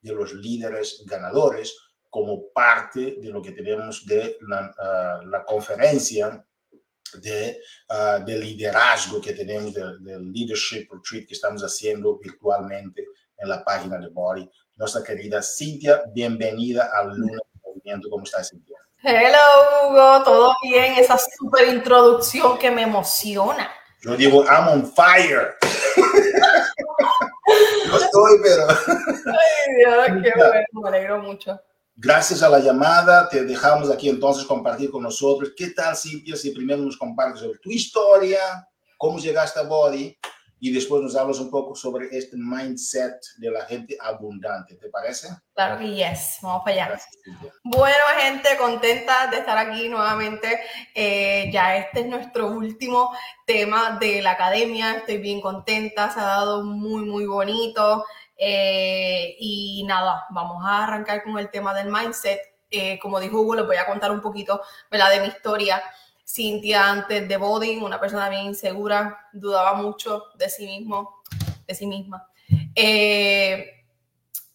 [0.00, 1.76] de los líderes ganadores
[2.08, 6.46] como parte de lo que tenemos de la, ah, la conferencia
[7.14, 7.60] de,
[7.90, 13.06] uh, de, liderazgo que tenemos, del de Leadership Retreat que estamos haciendo virtualmente
[13.36, 14.48] en la página de Body.
[14.76, 18.08] Nuestra querida Cintia, bienvenida al lunes de movimiento.
[18.08, 18.73] ¿Cómo estás, Cintia?
[19.06, 20.94] Hello, Hugo, ¿todo bien?
[20.94, 23.70] Esa super introducción que me emociona.
[24.00, 25.56] Yo digo, I'm on fire.
[27.86, 28.66] no estoy, pero...
[28.66, 31.60] Ay, Dios, qué bueno, me alegro mucho.
[31.94, 35.52] Gracias a la llamada, te dejamos aquí entonces compartir con nosotros.
[35.54, 40.16] ¿Qué tal, Cintia, si primero nos compartes sobre tu historia, cómo llegaste a Body
[40.60, 44.76] y después nos hablas un poco sobre este mindset de la gente abundante?
[44.76, 45.28] ¿Te parece?
[45.54, 46.86] Claro que yes, vamos para allá.
[46.88, 47.14] Gracias,
[47.62, 50.60] bueno, gente, contenta de estar aquí nuevamente.
[50.94, 53.14] Eh, ya este es nuestro último
[53.46, 54.96] tema de la academia.
[54.96, 58.04] Estoy bien contenta, se ha dado muy, muy bonito.
[58.36, 62.40] Eh, y nada, vamos a arrancar con el tema del mindset.
[62.70, 65.10] Eh, como dijo Hugo, les voy a contar un poquito ¿verdad?
[65.10, 65.82] de mi historia.
[66.26, 71.22] Cintia antes de Body, una persona bien insegura, dudaba mucho de sí mismo,
[71.66, 72.26] de sí misma.
[72.74, 73.84] Eh,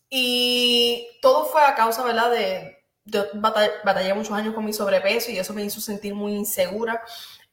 [0.10, 2.32] y todo fue a causa, ¿verdad?
[2.32, 7.02] De, yo batallé muchos años con mi sobrepeso y eso me hizo sentir muy insegura.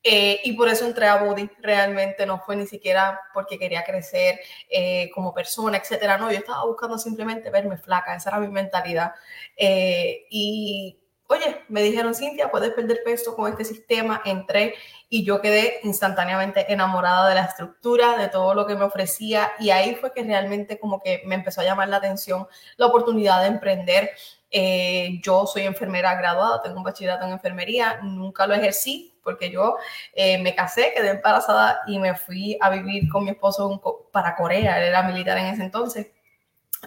[0.02, 1.50] Eh, y por eso entré a Body.
[1.60, 6.16] Realmente no fue ni siquiera porque quería crecer eh, como persona, etcétera.
[6.16, 8.14] No, yo estaba buscando simplemente verme flaca.
[8.14, 9.12] Esa era mi mentalidad.
[9.58, 10.98] Y
[11.28, 14.22] oye, me dijeron, Cintia, puedes perder peso con este sistema.
[14.24, 14.74] Entré
[15.08, 19.52] y yo quedé instantáneamente enamorada de la estructura, de todo lo que me ofrecía.
[19.58, 23.40] Y ahí fue que realmente como que me empezó a llamar la atención la oportunidad
[23.42, 24.10] de emprender.
[25.22, 29.76] yo soy enfermera graduada, tengo un bachillerato en enfermería, nunca lo ejercí, porque yo
[30.14, 34.78] eh, me casé, quedé embarazada y me fui a vivir con mi esposo para Corea,
[34.78, 36.15] él era militar en ese entonces.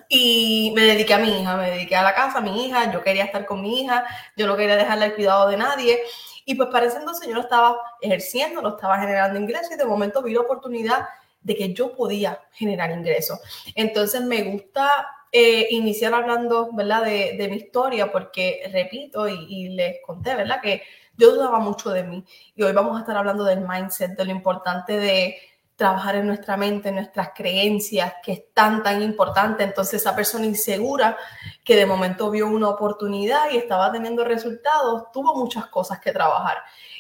[0.08, 3.04] Y me dediqué a mi hija, me dediqué a la casa, a mi hija, yo
[3.04, 6.00] quería estar con mi hija, yo no quería dejarle el cuidado de nadie.
[6.46, 10.34] Y pues para ese entonces estaba ejerciendo, lo estaba generando ingresos y de momento vi
[10.34, 11.08] la oportunidad
[11.42, 13.40] de que yo podía generar ingresos.
[13.76, 17.04] Entonces me gusta eh, iniciar hablando, ¿verdad?
[17.04, 20.60] De, de, mi historia porque, repito, y, y les conté, ¿verdad?
[20.62, 20.82] Que
[21.18, 22.26] yo dudaba mucho de mí
[22.56, 25.38] y hoy vamos a estar hablando del mindset, de lo importante de
[25.80, 29.64] trabajar en nuestra mente, en nuestras creencias, que es tan, tan importante.
[29.64, 31.18] Entonces, esa persona insegura
[31.64, 36.58] que de momento vio una oportunidad y estaba teniendo resultados, tuvo muchas cosas que trabajar.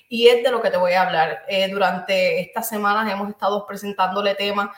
[0.07, 1.43] Y es de lo que te voy a hablar.
[1.49, 4.69] Eh, durante estas semanas hemos estado presentándole temas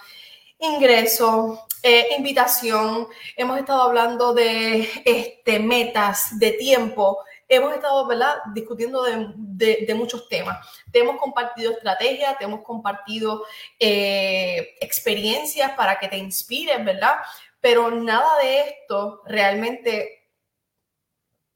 [0.62, 7.20] ingreso, eh, invitación, hemos estado hablando de este, metas, de tiempo,
[7.52, 8.38] hemos estado ¿verdad?
[8.54, 10.66] discutiendo de, muchos temas.
[10.90, 13.46] Te hemos compartido estrategias, te hemos compartido
[13.78, 17.18] eh, experiencias para que te inspires, ¿verdad?
[17.60, 20.30] Pero nada de esto realmente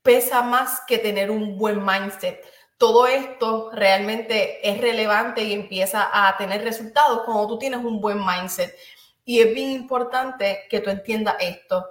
[0.03, 2.43] pesa más que tener un buen mindset.
[2.77, 8.19] Todo esto realmente es relevante y empieza a tener resultados cuando tú tienes un buen
[8.23, 8.75] mindset.
[9.23, 11.85] Y es bien importante que tú entiendas esto.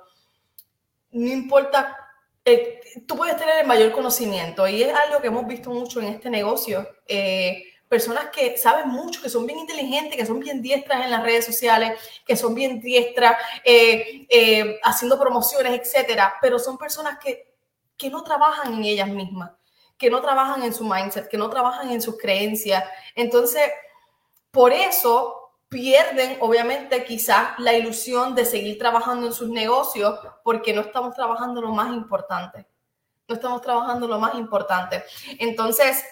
[1.10, 2.03] No importa
[2.44, 6.09] eh, tú puedes tener el mayor conocimiento y es algo que hemos visto mucho en
[6.09, 6.87] este negocio.
[7.07, 11.23] Eh, personas que saben mucho, que son bien inteligentes, que son bien diestras en las
[11.23, 17.54] redes sociales, que son bien diestras eh, haciendo promociones, etcétera, pero son personas que,
[17.96, 19.52] que no trabajan en ellas mismas,
[19.96, 22.85] que no trabajan en su mindset, que no trabajan en sus creencias.
[23.14, 23.62] Entonces,
[24.50, 25.43] por eso
[25.75, 31.60] pierden obviamente quizás la ilusión de seguir trabajando en sus negocios porque no estamos trabajando
[31.60, 32.64] lo más importante.
[33.27, 35.02] No estamos trabajando lo más importante.
[35.40, 36.04] Entonces,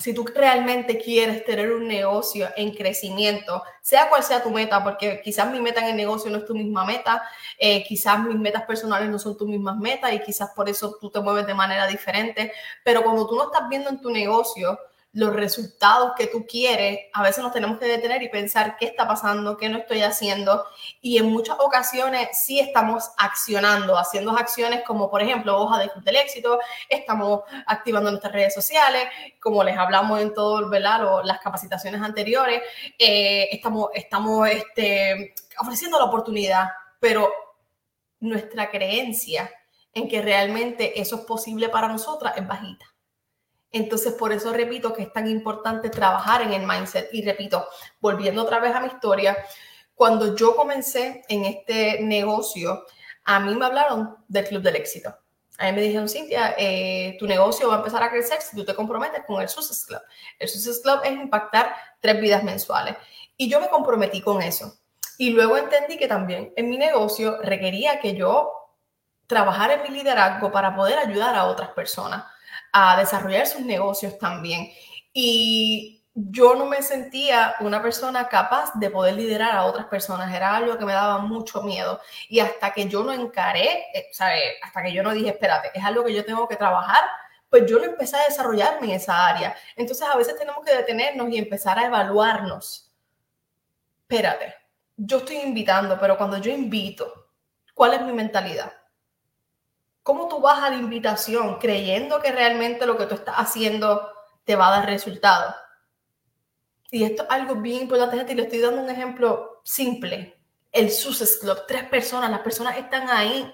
[0.00, 5.20] si tú realmente quieres tener un negocio en crecimiento, sea cual sea tu meta, porque
[5.24, 7.22] quizás mi meta en el negocio no es tu misma meta,
[7.58, 11.10] eh, quizás mis metas personales no son tus mismas metas y quizás por eso tú
[11.10, 12.52] te mueves de manera diferente,
[12.84, 14.78] pero cuando tú no estás viendo en tu negocio
[15.14, 19.06] los resultados que tú quieres, a veces nos tenemos que detener y pensar qué está
[19.06, 20.66] pasando, qué no estoy haciendo.
[21.00, 26.16] Y en muchas ocasiones sí estamos accionando, haciendo acciones como, por ejemplo, hoja de del
[26.16, 26.58] éxito,
[26.88, 29.04] estamos activando nuestras redes sociales,
[29.40, 31.22] como les hablamos en todo, ¿verdad?
[31.22, 32.62] las capacitaciones anteriores,
[32.98, 37.32] eh, estamos, estamos este, ofreciendo la oportunidad, pero
[38.18, 39.48] nuestra creencia
[39.92, 42.93] en que realmente eso es posible para nosotras es bajita
[43.74, 47.08] Entonces, por eso repito que es tan importante trabajar en el mindset.
[47.12, 47.66] Y repito,
[48.00, 49.36] volviendo otra vez a mi historia,
[49.96, 52.84] cuando yo comencé en este negocio,
[53.24, 55.18] a mí me hablaron del Club del Éxito.
[55.58, 58.64] A mí me dijeron, Cintia, eh, tu negocio va a empezar a crecer si tú
[58.64, 60.02] te comprometes con el Success Club.
[60.38, 62.94] El Success Club es impactar tres vidas mensuales.
[63.36, 64.78] Y yo me comprometí con eso.
[65.18, 68.52] Y luego entendí que también en mi negocio requería que yo
[69.26, 72.24] trabajara en mi liderazgo para poder ayudar a otras personas
[72.76, 74.68] a desarrollar sus negocios también.
[75.12, 80.34] Y yo no me sentía una persona capaz de poder liderar a otras personas.
[80.34, 82.00] Era algo que me daba mucho miedo.
[82.28, 84.56] Y hasta que yo no encaré, eh, ¿sabe?
[84.60, 87.04] hasta que yo no dije, espérate, es algo que yo tengo que trabajar,
[87.48, 89.56] pues yo no empecé a desarrollarme en esa área.
[89.76, 92.92] Entonces a veces tenemos que detenernos y empezar a evaluarnos.
[94.02, 94.52] Espérate,
[94.96, 97.30] yo estoy invitando, pero cuando yo invito,
[97.72, 98.72] ¿cuál es mi mentalidad?
[100.04, 104.08] ¿Cómo tú vas a la invitación creyendo que realmente lo que tú estás haciendo
[104.44, 105.56] te va a dar resultados?
[106.94, 110.38] y esto es algo bien importante, gente, y le estoy dando un ejemplo simple.
[110.70, 113.52] El Success Club, tres personas, las personas están ahí.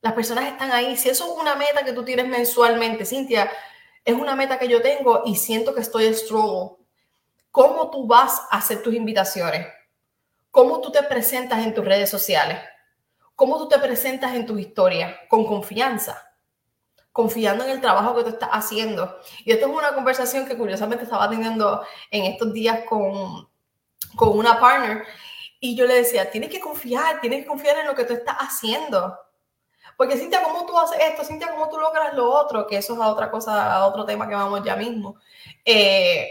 [0.00, 0.96] Las personas están ahí.
[0.96, 3.50] Si eso es una meta que tú tienes mensualmente, Cintia,
[4.02, 6.78] es una meta que yo tengo y siento que estoy struggle.
[7.50, 9.66] ¿Cómo tú vas a hacer tus invitaciones?
[10.50, 12.58] ¿Cómo tú te presentas en tus redes sociales?
[13.42, 15.16] ¿Cómo tú te presentas en tus historias?
[15.28, 16.16] Con confianza
[17.10, 19.18] confiando en el trabajo que tú estás haciendo.
[19.44, 23.50] Y esto es una conversación que curiosamente estaba teniendo en estos días con,
[24.14, 25.04] con una partner.
[25.58, 28.36] Y yo le decía, tienes que confiar, tienes que confiar en lo que tú estás
[28.38, 29.18] haciendo.
[29.96, 31.24] Porque Cintia, ¿cómo tú haces esto?
[31.24, 32.64] Cintia, ¿cómo tú logras lo otro?
[32.68, 35.16] Que eso es a otra cosa, a otro tema que vamos ya mismo.
[35.64, 36.30] Eh,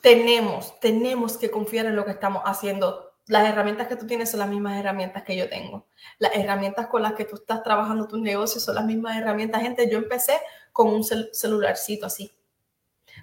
[0.00, 4.40] tenemos, tenemos que confiar en lo que estamos haciendo las herramientas que tú tienes son
[4.40, 5.86] las mismas herramientas que yo tengo.
[6.18, 9.62] Las herramientas con las que tú estás trabajando tus negocios son las mismas herramientas.
[9.62, 10.40] Gente, yo empecé
[10.72, 12.32] con un celularcito así,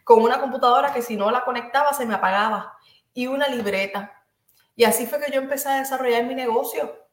[0.04, 2.78] con una computadora que si no la conectaba se me apagaba
[3.14, 4.26] y una libreta.
[4.76, 7.08] Y así fue que yo empecé a desarrollar mi negocio.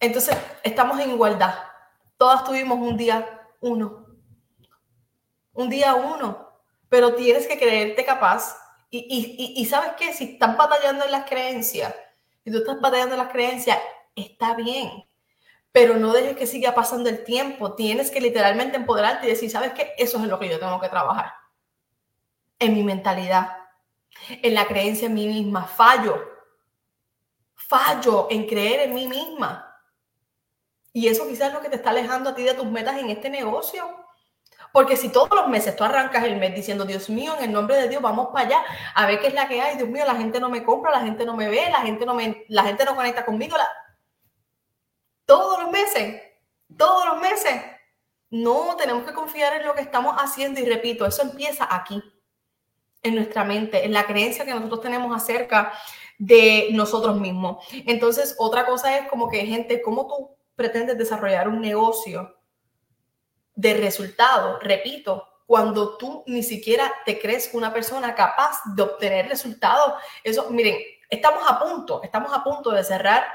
[0.00, 1.54] Entonces, estamos en igualdad.
[2.16, 4.06] Todas tuvimos un día uno.
[5.52, 6.48] Un día uno.
[6.88, 8.56] Pero tienes que creerte capaz
[8.90, 11.94] y, sabes qué, si están batallando en las creencias,
[12.44, 13.78] si tú estás batallando en las creencias,
[14.16, 15.04] está bien,
[15.72, 17.74] pero no dejes que siga pasando el tiempo.
[17.74, 19.92] Tienes que literalmente empoderarte y decir, ¿sabes qué?
[19.98, 21.32] Eso es en lo que yo tengo que trabajar.
[22.58, 23.56] En mi mentalidad,
[24.28, 25.66] en la creencia en mí misma.
[25.66, 26.24] Fallo.
[27.54, 29.64] Fallo en creer en mí misma.
[30.92, 33.10] Y eso quizás es lo que te está alejando a ti de tus metas en
[33.10, 33.86] este negocio.
[34.78, 37.74] Porque si todos los meses tú arrancas el mes diciendo, Dios mío, en el nombre
[37.74, 38.64] de Dios, vamos para allá,
[38.94, 41.00] a ver qué es la que hay, Dios mío, la gente no me compra, la
[41.00, 43.56] gente no me ve, la gente no, me, la gente no conecta conmigo.
[45.24, 46.22] Todos los meses,
[46.76, 47.60] todos los meses.
[48.30, 52.00] No, tenemos que confiar en lo que estamos haciendo y repito, eso empieza aquí,
[53.02, 55.72] en nuestra mente, en la creencia que nosotros tenemos acerca
[56.18, 57.66] de nosotros mismos.
[57.84, 62.37] Entonces, otra cosa es como que, gente, ¿cómo tú pretendes desarrollar un negocio
[63.58, 70.00] de resultado, repito, cuando tú ni siquiera te crees una persona capaz de obtener resultados.
[70.22, 70.76] Eso, miren,
[71.10, 73.26] estamos a punto, estamos a punto de cerrar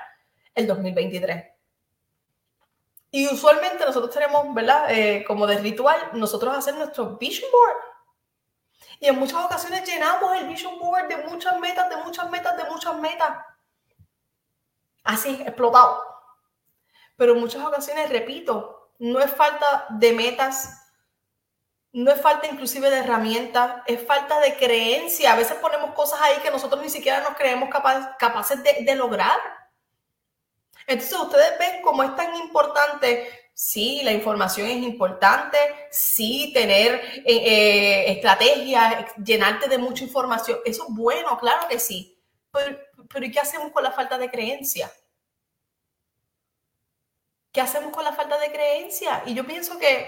[0.55, 1.43] el 2023.
[3.11, 4.89] Y usualmente nosotros tenemos, ¿verdad?
[4.91, 7.77] Eh, como de ritual, nosotros hacer nuestro vision board.
[9.01, 12.63] Y en muchas ocasiones llenamos el vision board de muchas metas, de muchas metas, de
[12.63, 13.45] muchas metas.
[15.03, 16.01] Así, explotado.
[17.17, 20.83] Pero en muchas ocasiones, repito, no es falta de metas,
[21.93, 25.33] no es falta inclusive de herramientas, es falta de creencia.
[25.33, 29.37] A veces ponemos cosas ahí que nosotros ni siquiera nos creemos capaces de, lograr.
[30.87, 35.57] Entonces ustedes ven cómo es tan importante, sí, la información es importante,
[35.91, 42.19] sí, tener eh, eh, estrategias, llenarte de mucha información, eso es bueno, claro que sí.
[42.51, 42.77] Pero,
[43.07, 44.91] pero ¿y qué hacemos con la falta de creencia?
[47.53, 49.21] ¿Qué hacemos con la falta de creencia?
[49.27, 50.07] Y yo pienso que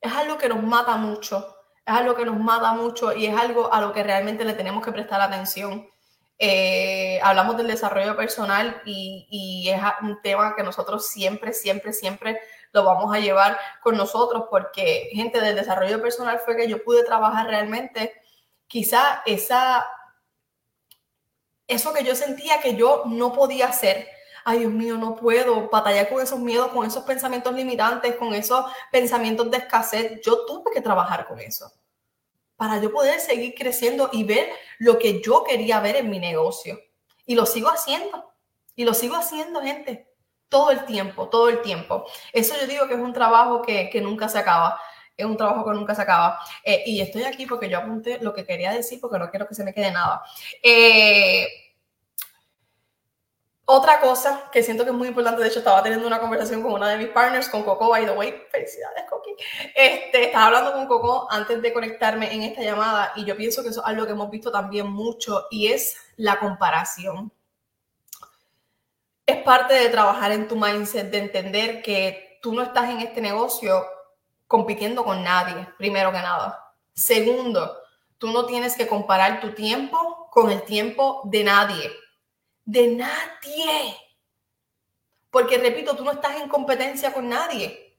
[0.00, 3.70] es algo que nos mata mucho, es algo que nos mata mucho y es algo
[3.70, 5.86] a lo que realmente le tenemos que prestar atención.
[6.38, 12.40] Eh, hablamos del desarrollo personal y, y, es un tema que nosotros siempre, siempre, siempre
[12.72, 17.04] lo vamos a llevar con nosotros porque, gente, del desarrollo personal fue que yo pude
[17.04, 18.14] trabajar realmente
[18.66, 19.86] quizá esa,
[21.66, 24.08] eso que yo sentía que yo no podía hacer
[24.44, 28.64] ay Dios mío, no puedo batallar con esos miedos, con esos pensamientos limitantes, con esos
[28.90, 30.20] pensamientos de escasez.
[30.24, 31.72] Yo tuve que trabajar con eso
[32.58, 36.80] para yo poder seguir creciendo y ver lo que yo quería ver en mi negocio.
[37.24, 38.32] Y lo sigo haciendo.
[38.74, 40.08] Y lo sigo haciendo, gente.
[40.48, 42.04] Todo el tiempo, todo el tiempo.
[42.32, 44.80] Eso yo digo que es un trabajo que, que nunca se acaba.
[45.16, 46.40] es un trabajo que nunca se acaba.
[46.64, 49.54] Eh, y estoy aquí porque yo apunté lo que quería decir porque no quiero que
[49.54, 50.22] se me quede nada.
[50.60, 51.46] Eh,
[53.70, 56.72] otra cosa que siento que es muy importante, de hecho estaba teniendo una conversación con
[56.72, 59.36] una de mis partners, con Coco, by the way, felicidades Coqui,
[59.74, 63.68] este, estaba hablando con Coco antes de conectarme en esta llamada y yo pienso que
[63.68, 67.30] eso es algo que hemos visto también mucho y es la comparación.
[69.26, 73.20] Es parte de trabajar en tu mindset, de entender que tú no estás en este
[73.20, 73.84] negocio
[74.46, 76.72] compitiendo con nadie, primero que nada.
[76.94, 77.76] Segundo,
[78.16, 81.92] tú no tienes que comparar tu tiempo con el tiempo de nadie
[82.68, 83.96] de nadie.
[85.30, 87.96] Porque repito, tú no estás en competencia con nadie.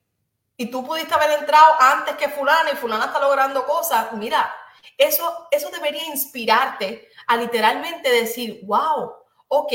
[0.58, 4.14] Y tú pudiste haber entrado antes que fulana y fulana está logrando cosas.
[4.14, 4.54] Mira,
[4.96, 9.12] eso, eso debería inspirarte a literalmente decir, wow,
[9.48, 9.74] ok,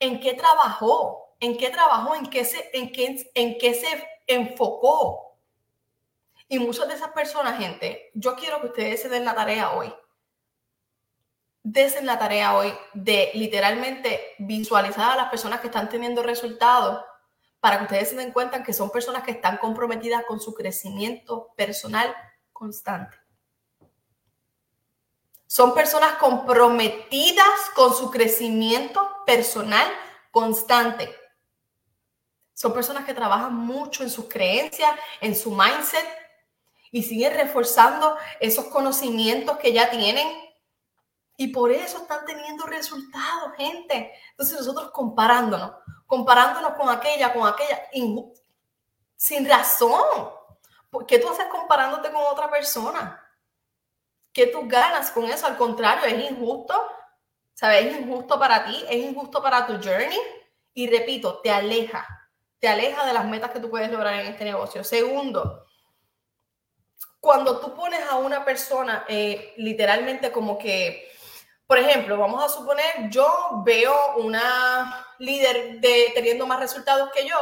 [0.00, 1.36] ¿en qué trabajó?
[1.38, 2.16] ¿En qué trabajó?
[2.16, 5.38] ¿En qué se, en qué, en qué se enfocó?
[6.48, 9.94] Y muchas de esas personas, gente, yo quiero que ustedes se den la tarea hoy
[11.62, 17.04] desen la tarea hoy de literalmente visualizar a las personas que están teniendo resultados
[17.60, 21.52] para que ustedes se den cuenta que son personas que están comprometidas con su crecimiento
[21.56, 22.12] personal
[22.52, 23.16] constante.
[25.46, 29.86] Son personas comprometidas con su crecimiento personal
[30.30, 31.14] constante.
[32.54, 34.90] Son personas que trabajan mucho en sus creencias,
[35.20, 36.06] en su mindset
[36.90, 40.26] y siguen reforzando esos conocimientos que ya tienen
[41.36, 44.12] y por eso están teniendo resultados, gente.
[44.30, 45.72] Entonces nosotros comparándonos,
[46.06, 47.82] comparándonos con aquella, con aquella,
[49.16, 50.30] sin razón.
[51.08, 53.18] ¿Qué tú haces comparándote con otra persona?
[54.32, 55.46] ¿Qué tú ganas con eso?
[55.46, 56.74] Al contrario, es injusto.
[57.54, 57.86] ¿Sabes?
[57.86, 60.18] Es injusto para ti, es injusto para tu journey.
[60.74, 62.06] Y repito, te aleja,
[62.58, 64.82] te aleja de las metas que tú puedes lograr en este negocio.
[64.84, 65.66] Segundo,
[67.20, 71.11] cuando tú pones a una persona eh, literalmente como que
[71.66, 77.36] por ejemplo, vamos a suponer, yo veo una líder de, teniendo más resultados que yo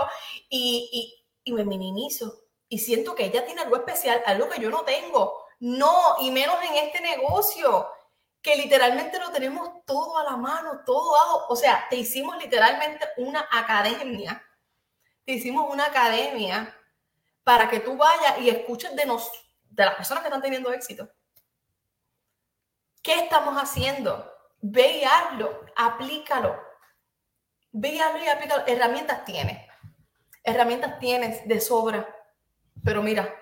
[0.48, 4.84] y, y, me minimizo y siento que ella tiene algo especial, algo que yo no
[4.84, 5.46] tengo.
[5.58, 7.88] No, y menos en este negocio,
[8.40, 11.46] que literalmente lo tenemos todo a la mano, todo dado.
[11.48, 14.40] O sea, te hicimos literalmente una academia.
[15.24, 16.72] Te hicimos una academia
[17.42, 19.28] para que tú vayas y escuches de, nos,
[19.64, 21.10] de las personas que están teniendo éxito
[23.02, 24.30] ¿Qué estamos haciendo?
[24.60, 26.54] Ve y hazlo, aplícalo.
[27.72, 28.66] Ve y hazlo y aplícalo.
[28.66, 29.66] Herramientas tienes.
[30.44, 32.14] Herramientas tienes de sobra.
[32.84, 33.34] Pero mira,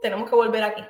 [0.00, 0.84] tenemos que volver aquí.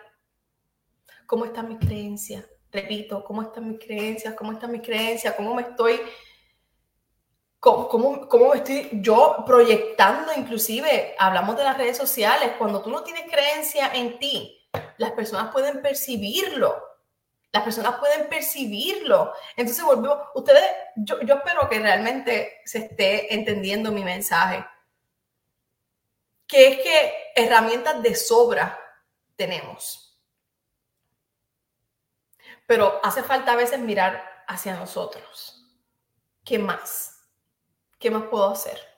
[1.27, 2.45] ¿Cómo están mis creencias?
[2.71, 4.35] Repito, ¿cómo están mis creencias?
[4.35, 5.35] ¿Cómo están mis creencias?
[5.35, 6.01] ¿Cómo me estoy...
[7.61, 10.33] ¿Cómo, cómo, cómo me estoy yo proyectando?
[10.37, 12.55] Inclusive, hablamos de las redes sociales.
[12.59, 16.92] Cuando tú no tienes creencia en ti, las personas pueden percibirlo
[17.53, 19.33] las personas pueden percibirlo.
[19.57, 20.65] Entonces, volvió, ustedes,
[20.97, 24.65] yo, yo espero que realmente se esté entendiendo mi mensaje.
[26.47, 28.79] Que es que herramientas de sobra
[29.37, 30.19] tenemos.
[32.67, 35.67] Pero hace falta a veces mirar hacia nosotros.
[36.45, 37.29] ¿Qué más?
[37.99, 38.92] ¿Qué más puedo hacer?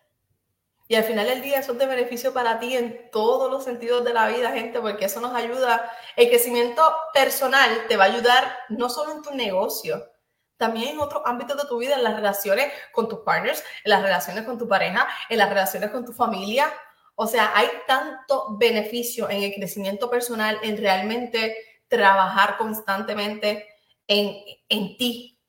[0.87, 4.05] Y al final del día eso es de beneficio para ti en todos los sentidos
[4.05, 5.91] de la vida, gente, porque eso nos ayuda.
[6.15, 6.83] El crecimiento
[7.15, 10.11] personal te va a ayudar no solo en tu negocio,
[10.59, 14.03] también en otros ámbitos de tu vida, en las relaciones con tus partners, en las
[14.03, 16.71] relaciones con tu pareja, en las relaciones con tu familia.
[17.15, 21.57] O sea, hay tanto beneficio en el crecimiento personal, en realmente
[21.89, 23.67] trabajar constantemente
[24.07, 24.37] en,
[24.69, 25.41] en ti.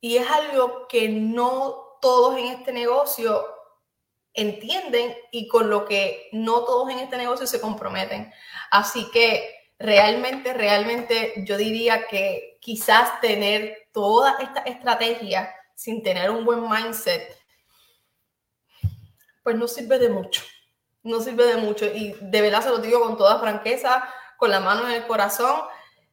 [0.00, 3.46] Y es algo que no todos en este negocio
[4.34, 8.32] entienden y con lo que no todos en este negocio se comprometen.
[8.70, 16.44] Así que realmente, realmente yo diría que quizás tener toda esta estrategia sin tener un
[16.44, 17.36] buen mindset,
[19.42, 20.42] pues no sirve de mucho.
[21.02, 21.86] No sirve de mucho.
[21.86, 25.62] Y de verdad se lo digo con toda franqueza, con la mano en el corazón.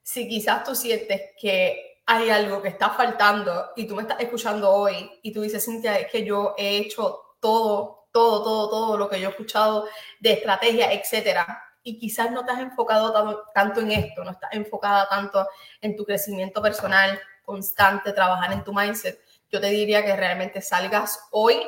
[0.01, 4.71] Si quizás tú sientes que hay algo que está faltando y tú me estás escuchando
[4.71, 9.09] hoy y tú dices, Cintia, es que yo he hecho todo todo, todo, todo lo
[9.09, 9.87] que yo he escuchado
[10.19, 11.63] de estrategia, etcétera.
[11.83, 15.47] Y quizás no te has enfocado tanto en esto, no estás enfocada tanto
[15.81, 19.19] en tu crecimiento personal constante, trabajar en tu mindset.
[19.49, 21.61] Yo te diría que realmente salgas hoy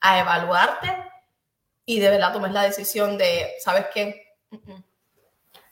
[0.00, 0.96] a evaluarte
[1.84, 4.34] y de verdad tomes la decisión de, ¿sabes qué?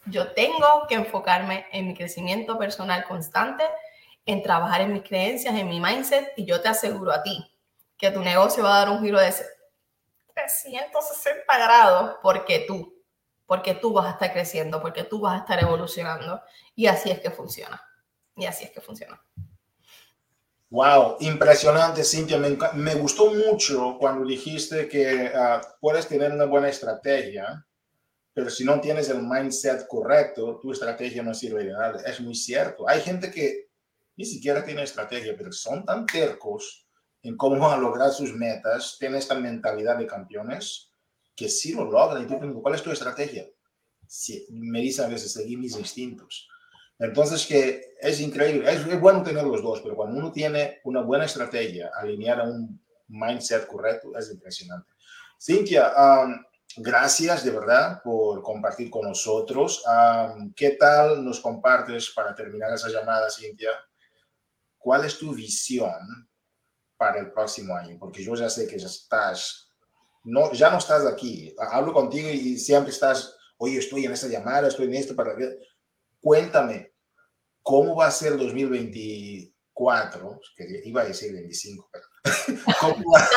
[0.06, 3.64] Yo tengo que enfocarme en mi crecimiento personal constante,
[4.26, 7.50] en trabajar en mis creencias, en mi mindset y yo te aseguro a ti
[7.96, 9.32] que tu negocio va a dar un giro de
[10.34, 12.94] 360 grados porque tú
[13.46, 16.40] porque tú vas a estar creciendo, porque tú vas a estar evolucionando.
[16.74, 17.82] Y así es que funciona.
[18.36, 19.20] Y así es que funciona.
[20.70, 22.38] Wow, impresionante, Cintia.
[22.38, 27.64] Me, gustó mucho cuando dijiste que ah, puedes tener una buena estrategia,
[28.32, 32.02] pero si no tienes el mindset correcto, tu estrategia no sirve de nada.
[32.04, 32.88] Es muy cierto.
[32.88, 33.68] Hay gente que
[34.16, 36.83] ni siquiera tiene estrategia, pero son tan tercos
[37.24, 40.90] en cómo van a lograr sus metas, tienen esta mentalidad de campeones,
[41.34, 42.22] que sí lo logran.
[42.22, 43.48] Y tú preguntas, ¿cuál es tu estrategia?
[44.06, 46.46] Si, me dicen a veces, seguir mis instintos.
[46.98, 51.24] Entonces, que es increíble, es, bueno tener los dos, pero cuando uno tiene una buena
[51.24, 54.92] estrategia alineada a un mindset correcto, es impresionante.
[55.40, 55.92] Cintia,
[56.76, 59.82] gracias de verdad por compartir con nosotros.
[60.54, 63.70] ¿Qué tal nos compartes para terminar esa llamada, Cintia?
[64.78, 66.28] ¿Cuál es tu visión
[66.96, 67.96] para el próximo año?
[67.98, 69.68] Porque yo ya sé que ya estás,
[70.24, 71.54] no, ya no estás aquí.
[71.58, 75.36] Hablo contigo y siempre estás, oye, estoy en esta llamada, estoy en esto para
[76.20, 76.92] cuéntame,
[77.62, 80.40] ¿cómo va a ser el 2024?
[80.56, 82.06] Que iba a decir 25, pero
[82.80, 83.28] ¿cómo va,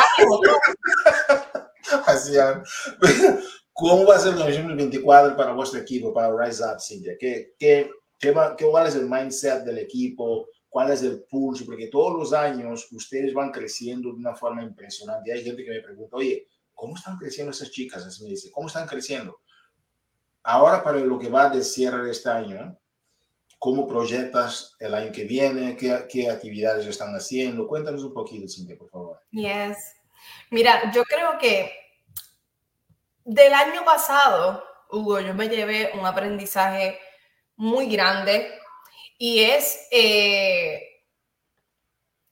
[3.74, 7.14] ¿Cómo va a ser el 2024 para vuestro equipo, para Rise Up, Cintia?
[7.20, 10.48] ¿Qué, qué, qué va, ¿Cuál es el mindset del equipo?
[10.70, 11.66] ¿Cuál es el pulso?
[11.66, 15.32] Porque todos los años ustedes van creciendo de una forma impresionante.
[15.32, 18.06] Hay gente que me pregunta, oye, ¿cómo están creciendo esas chicas?
[18.06, 19.40] Así me dice, ¿cómo están creciendo?
[20.44, 22.78] Ahora, para lo que va de cierre de este año,
[23.60, 25.76] ¿cómo proyectas el año que viene?
[25.76, 27.68] ¿Qué, qué actividades están haciendo?
[27.68, 29.22] Cuéntanos un poquito, Cintia, por favor.
[29.32, 29.78] Yes.
[30.52, 31.72] Mira, yo creo que
[33.26, 37.00] del año pasado, Hugo, yo me llevé un aprendizaje
[37.58, 38.58] muy grande
[39.18, 41.04] y es eh,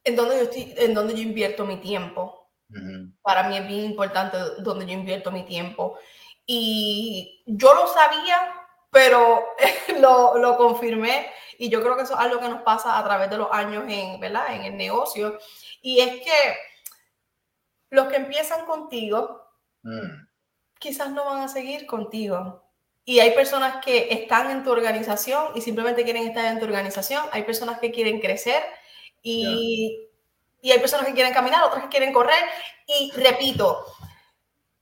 [0.03, 2.41] en, donde yo estoy, en donde yo invierto mi tiempo.
[3.21, 5.97] Para mí es bien importante donde yo invierto mi tiempo.
[6.45, 8.53] Y yo lo sabía,
[8.91, 9.45] pero
[9.99, 11.27] lo, lo, confirmé
[11.57, 13.86] y yo creo que eso es algo que nos pasa a través de los años
[13.88, 14.55] en, ¿verdad?
[14.55, 15.39] en el negocio.
[15.81, 16.57] Y es que
[17.91, 19.41] los que empiezan contigo
[19.83, 20.27] mm.
[20.79, 22.64] quizás no van a seguir contigo.
[23.06, 27.24] Y hay personas que están en tu organización y simplemente quieren estar en tu organización.
[27.32, 28.64] Hay personas que quieren crecer
[29.22, 30.10] y,
[30.62, 32.43] y hay personas que quieren caminar, otras que quieren correr.
[32.88, 33.86] Y repito,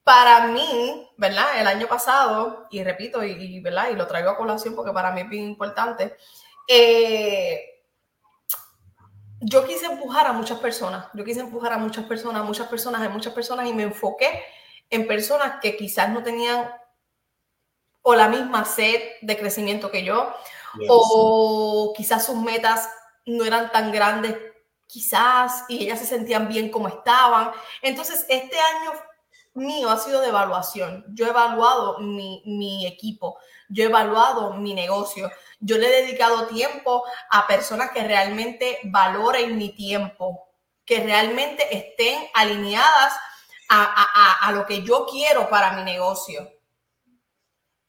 [0.04, 1.60] para mí, ¿verdad?
[1.60, 3.90] El año pasado, y repito, y, ¿verdad?
[3.92, 6.18] Y lo traigo a colación porque para mí es bien importante,
[6.68, 7.82] eh,
[9.40, 13.10] yo quise empujar a muchas personas, yo quise empujar a muchas personas, muchas personas, a
[13.10, 14.42] muchas personas, y me enfoqué
[14.90, 16.70] en personas que quizás no tenían
[18.04, 20.34] o la misma sed de crecimiento que yo,
[20.88, 22.90] o quizás sus metas
[23.26, 24.38] no eran tan grandes,
[24.88, 27.52] quizás, y ellas se sentían bien como estaban.
[27.82, 28.92] Entonces, este año
[29.54, 31.06] mío ha sido de evaluación.
[31.10, 33.40] Yo he evaluado mi, equipo,
[33.70, 39.58] yo he evaluado mi negocio, yo le he dedicado tiempo a personas que realmente valoren
[39.58, 40.50] mi tiempo,
[40.86, 43.14] que realmente estén alineadas
[43.70, 46.53] a, lo que yo quiero para mi negocio.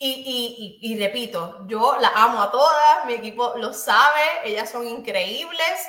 [0.06, 5.88] Y, y, repito, yo la amo a todas, mi equipo lo sabe, ellas son increíbles,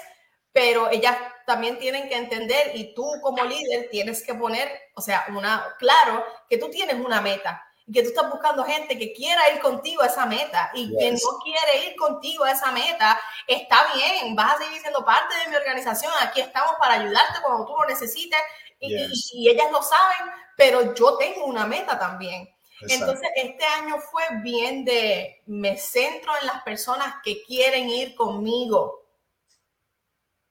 [0.53, 5.25] pero ellas también tienen que entender y tú como líder tienes que poner, o sea,
[5.27, 9.49] una, claro, que tú tienes una meta y que tú estás buscando gente que quiera
[9.53, 13.93] ir contigo a esa meta y que no quiere ir contigo a esa meta, está
[13.95, 17.73] bien, vas a seguir siendo parte de mi organización, aquí estamos para ayudarte cuando tú
[17.73, 18.39] lo necesites
[18.79, 22.54] y, ellas lo saben, pero yo tengo una meta también.
[22.81, 29.05] Entonces, este año fue bien de, me centro en las personas que quieren ir conmigo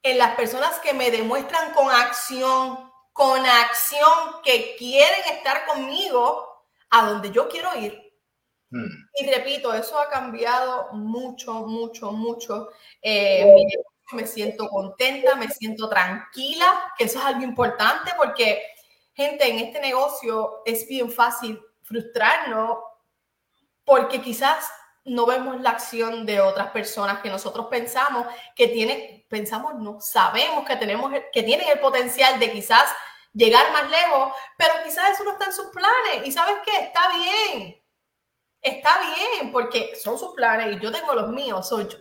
[0.04, 6.46] en las personas que me demuestran con acción, con acción que quieren estar conmigo
[6.90, 8.12] a donde yo quiero ir.
[8.70, 8.86] Hmm.
[9.18, 12.68] Y repito, eso ha cambiado mucho, mucho, mucho.
[13.00, 13.46] Eh,
[14.12, 18.62] me siento contenta, me siento tranquila, que eso es algo importante porque,
[19.14, 22.78] gente, en este negocio es bien fácil frustrarnos
[23.84, 24.68] porque quizás
[25.04, 28.26] no vemos la acción de otras personas que nosotros pensamos
[28.56, 32.84] que tienen, pensamos, no, sabemos que tenemos, que tienen el potencial de quizás
[33.34, 36.26] llegar más lejos, pero quizás eso no está en sus planes.
[36.26, 37.82] Y sabes qué, está bien,
[38.62, 41.98] está bien, porque son sus planes y yo tengo los míos, soy yo.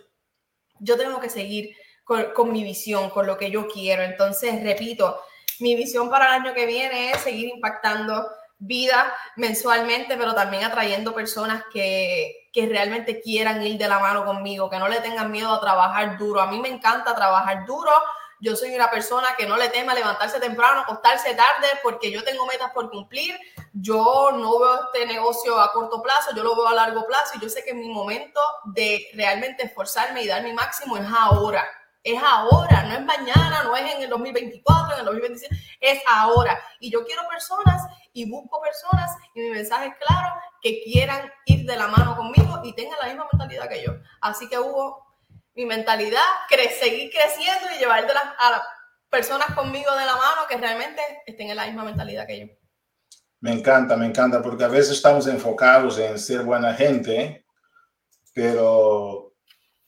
[0.80, 4.04] Yo tengo que seguir con, con mi visión, con lo que yo quiero.
[4.04, 5.20] Entonces, repito,
[5.60, 8.30] mi visión para el año que viene es seguir impactando
[8.66, 14.70] vida mensualmente, pero también atrayendo personas que, que realmente quieran ir de la mano conmigo,
[14.70, 16.42] que no le tengan miedo a trabajar duro.
[16.42, 17.92] A mí me encanta trabajar duro.
[18.40, 22.46] Yo soy una persona que no le teme levantarse temprano, acostarse tarde, porque yo tengo
[22.46, 23.40] metas por cumplir.
[23.74, 27.42] Yo no veo este negocio a corto plazo, yo lo veo a largo plazo y
[27.42, 31.66] yo sé que mi momento de realmente esforzarme y dar mi máximo es ahora.
[32.04, 36.60] Es ahora, no es mañana, no es en el 2024, en el 2025, es ahora.
[36.80, 37.82] Y yo quiero personas
[38.12, 42.62] y busco personas y mi mensaje es claro, que quieran ir de la mano conmigo
[42.64, 43.94] y tengan la misma mentalidad que yo.
[44.22, 45.06] Así que hubo
[45.56, 46.22] mi mentalidad,
[46.80, 48.62] seguir creciendo y llevar a las
[49.10, 52.48] personas conmigo de la mano que realmente estén en la misma mentalidad que yo.
[53.40, 57.46] Me encanta, me encanta, porque a veces estamos enfocados en ser buena gente,
[58.34, 59.33] pero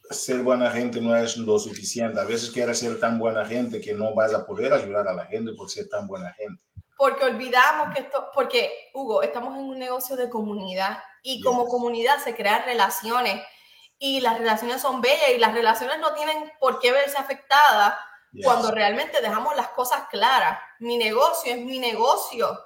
[0.09, 2.19] ser buena gente no es lo suficiente.
[2.19, 5.25] A veces quieres ser tan buena gente que no vas a poder ayudar a la
[5.25, 6.61] gente por ser tan buena gente.
[6.97, 12.23] Porque olvidamos que esto, porque Hugo, estamos en un negocio de comunidad y como comunidad
[12.23, 13.41] se crean relaciones
[13.99, 17.95] y las relaciones son bellas y las relaciones no tienen por qué verse afectadas
[18.43, 20.59] cuando realmente dejamos las cosas claras.
[20.79, 22.57] Mi negocio es mi negocio,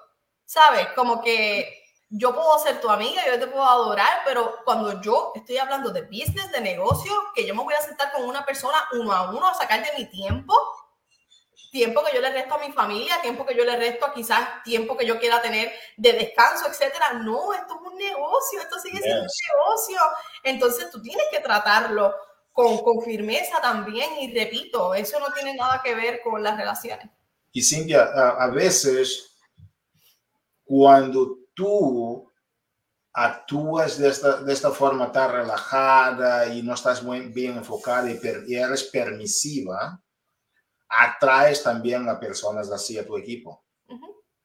[0.45, 0.87] ¿sabes?
[0.95, 1.78] Como que
[2.09, 6.01] yo puedo ser tu amiga, yo te puedo adorar, pero cuando yo estoy hablando de
[6.01, 9.47] business, de negocio, que yo me voy a sentar con una persona uno a uno
[9.47, 10.55] a sacar de mi tiempo,
[11.71, 14.63] tiempo que yo le resto a mi familia, tiempo que yo le resto a quizás
[14.63, 17.13] tiempo que yo quiera tener de descanso, etcétera.
[17.13, 19.99] No, esto es un negocio, esto sigue siendo un negocio.
[20.43, 22.15] Entonces tú tienes que tratarlo
[22.51, 27.07] con, con, firmeza también y repito, eso no tiene nada que ver con las relaciones.
[27.51, 29.37] Y Cintia, a, a veces
[30.65, 32.31] cuando tú
[33.13, 38.15] actúas de esta, de esta forma tan relajada y no estás muy bien enfocada y,
[38.15, 40.01] per, y eres permisiva,
[40.87, 43.65] atraes también a personas así a tu equipo.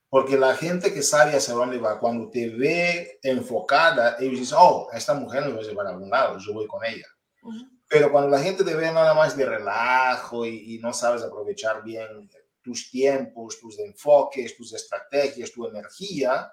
[0.08, 4.88] Porque la gente que sabe hacia dónde va, cuando te ve enfocada, ellos dicen, oh,
[4.92, 7.06] esta mujer me va a llevar a algún lado, yo voy con ella.
[7.88, 11.82] Pero cuando la gente te ve nada más de relajo y, y, no sabes aprovechar
[11.84, 12.28] bien
[12.62, 16.50] tus tiempos, tus enfoques, tus estrategias, tu energía,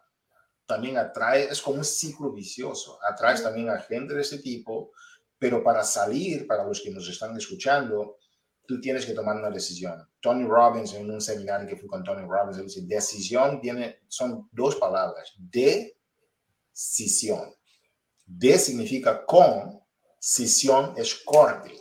[0.65, 4.91] también atrae, es como un ciclo vicioso, atraes también a gente de ese tipo,
[5.37, 8.17] pero para salir, para los que nos están escuchando,
[8.65, 10.07] tú tienes que tomar una decisión.
[10.21, 14.47] Tony Robbins, en un seminario que fui con Tony Robbins, él dice, decisión tiene, son
[14.51, 15.33] dos palabras,
[16.71, 17.53] decisión.
[18.25, 19.81] De significa con,
[20.15, 21.75] decisión es corte.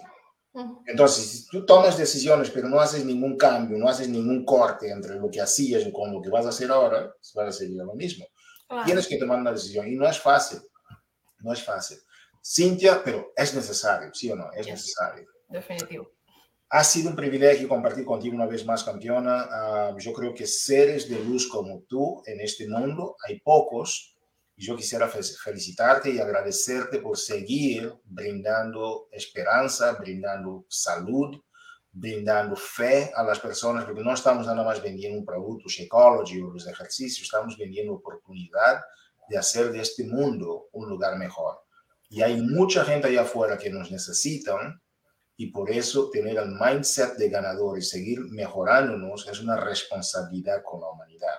[0.86, 5.14] Entonces, si tú tomas decisiones, pero no haces ningún cambio, no haces ningún corte entre
[5.14, 7.94] lo que hacías y con lo que vas a hacer ahora, vas a seguir lo
[7.94, 8.26] mismo.
[8.84, 10.60] Tienes que tomar una decisión y no es fácil.
[11.40, 11.98] No es fácil.
[12.42, 14.50] Cintia, pero es necesario, ¿sí o no?
[14.52, 15.26] Es necesario.
[15.48, 16.12] Definitivo.
[16.70, 19.90] Ha sido un privilegio compartir contigo una vez más, campeona.
[19.92, 24.16] Uh, yo creo que seres de luz como tú en este mundo hay pocos.
[24.56, 31.40] Y yo quisiera felicitarte y agradecerte por seguir brindando esperanza, brindando salud,
[31.92, 36.50] brindando fe a las personas, porque no estamos nada más vendiendo un producto, Shakeology o
[36.50, 38.80] los ejercicios, estamos vendiendo oportunidad
[39.28, 41.60] de hacer de este mundo un lugar mejor.
[42.08, 44.80] Y hay mucha gente allá afuera que nos necesitan
[45.36, 50.80] y por eso tener el mindset de ganador y seguir mejorándonos es una responsabilidad con
[50.80, 51.38] la humanidad.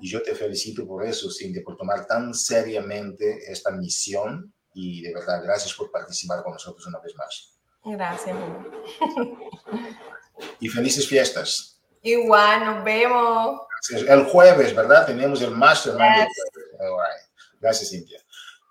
[0.00, 5.14] Y yo te felicito por eso, Cindy, por tomar tan seriamente esta misión y de
[5.14, 7.55] verdad, gracias por participar con nosotros una vez más.
[7.86, 8.36] Gracias.
[10.60, 11.80] Y felices fiestas.
[12.02, 13.60] Igual, nos vemos.
[13.90, 15.06] El jueves, ¿verdad?
[15.06, 16.28] Tenemos el Mastermind.
[17.58, 18.20] Gracias, Cintia.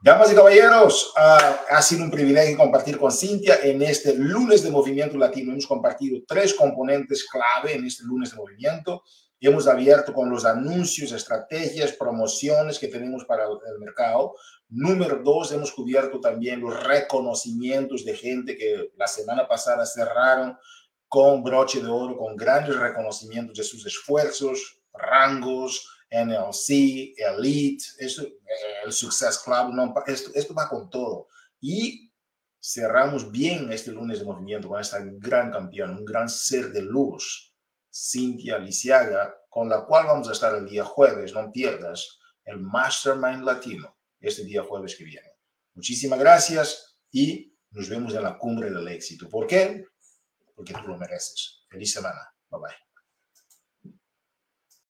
[0.01, 4.69] Damas y caballeros, uh, ha sido un privilegio compartir con Cintia en este lunes de
[4.69, 5.51] Movimiento Latino.
[5.51, 9.01] Hemos compartido tres componentes clave en este lunes de movimiento
[9.39, 14.35] y hemos abierto con los anuncios, estrategias, promociones que tenemos para el mercado.
[14.69, 20.57] Número dos, hemos cubierto también los reconocimientos de gente que la semana pasada cerraron
[21.07, 28.23] con broche de oro, con grandes reconocimientos de sus esfuerzos, rangos, NLC, Elite, esto,
[28.83, 31.27] el Success Club, no, esto, esto va con todo.
[31.59, 32.11] Y
[32.59, 37.53] cerramos bien este lunes de movimiento con esta gran campeona, un gran ser de luz,
[37.93, 43.43] Cintia Lisiaga, con la cual vamos a estar el día jueves, no pierdas, el Mastermind
[43.43, 43.94] Latino,
[44.29, 45.27] este día jueves que viene.
[45.73, 49.29] Muchísimas gracias y nos vemos en la cumbre del éxito.
[49.29, 49.85] ¿Por qué?
[50.55, 51.65] Porque tú lo mereces.
[51.69, 52.21] Feliz semana.
[52.49, 52.84] Bye bye.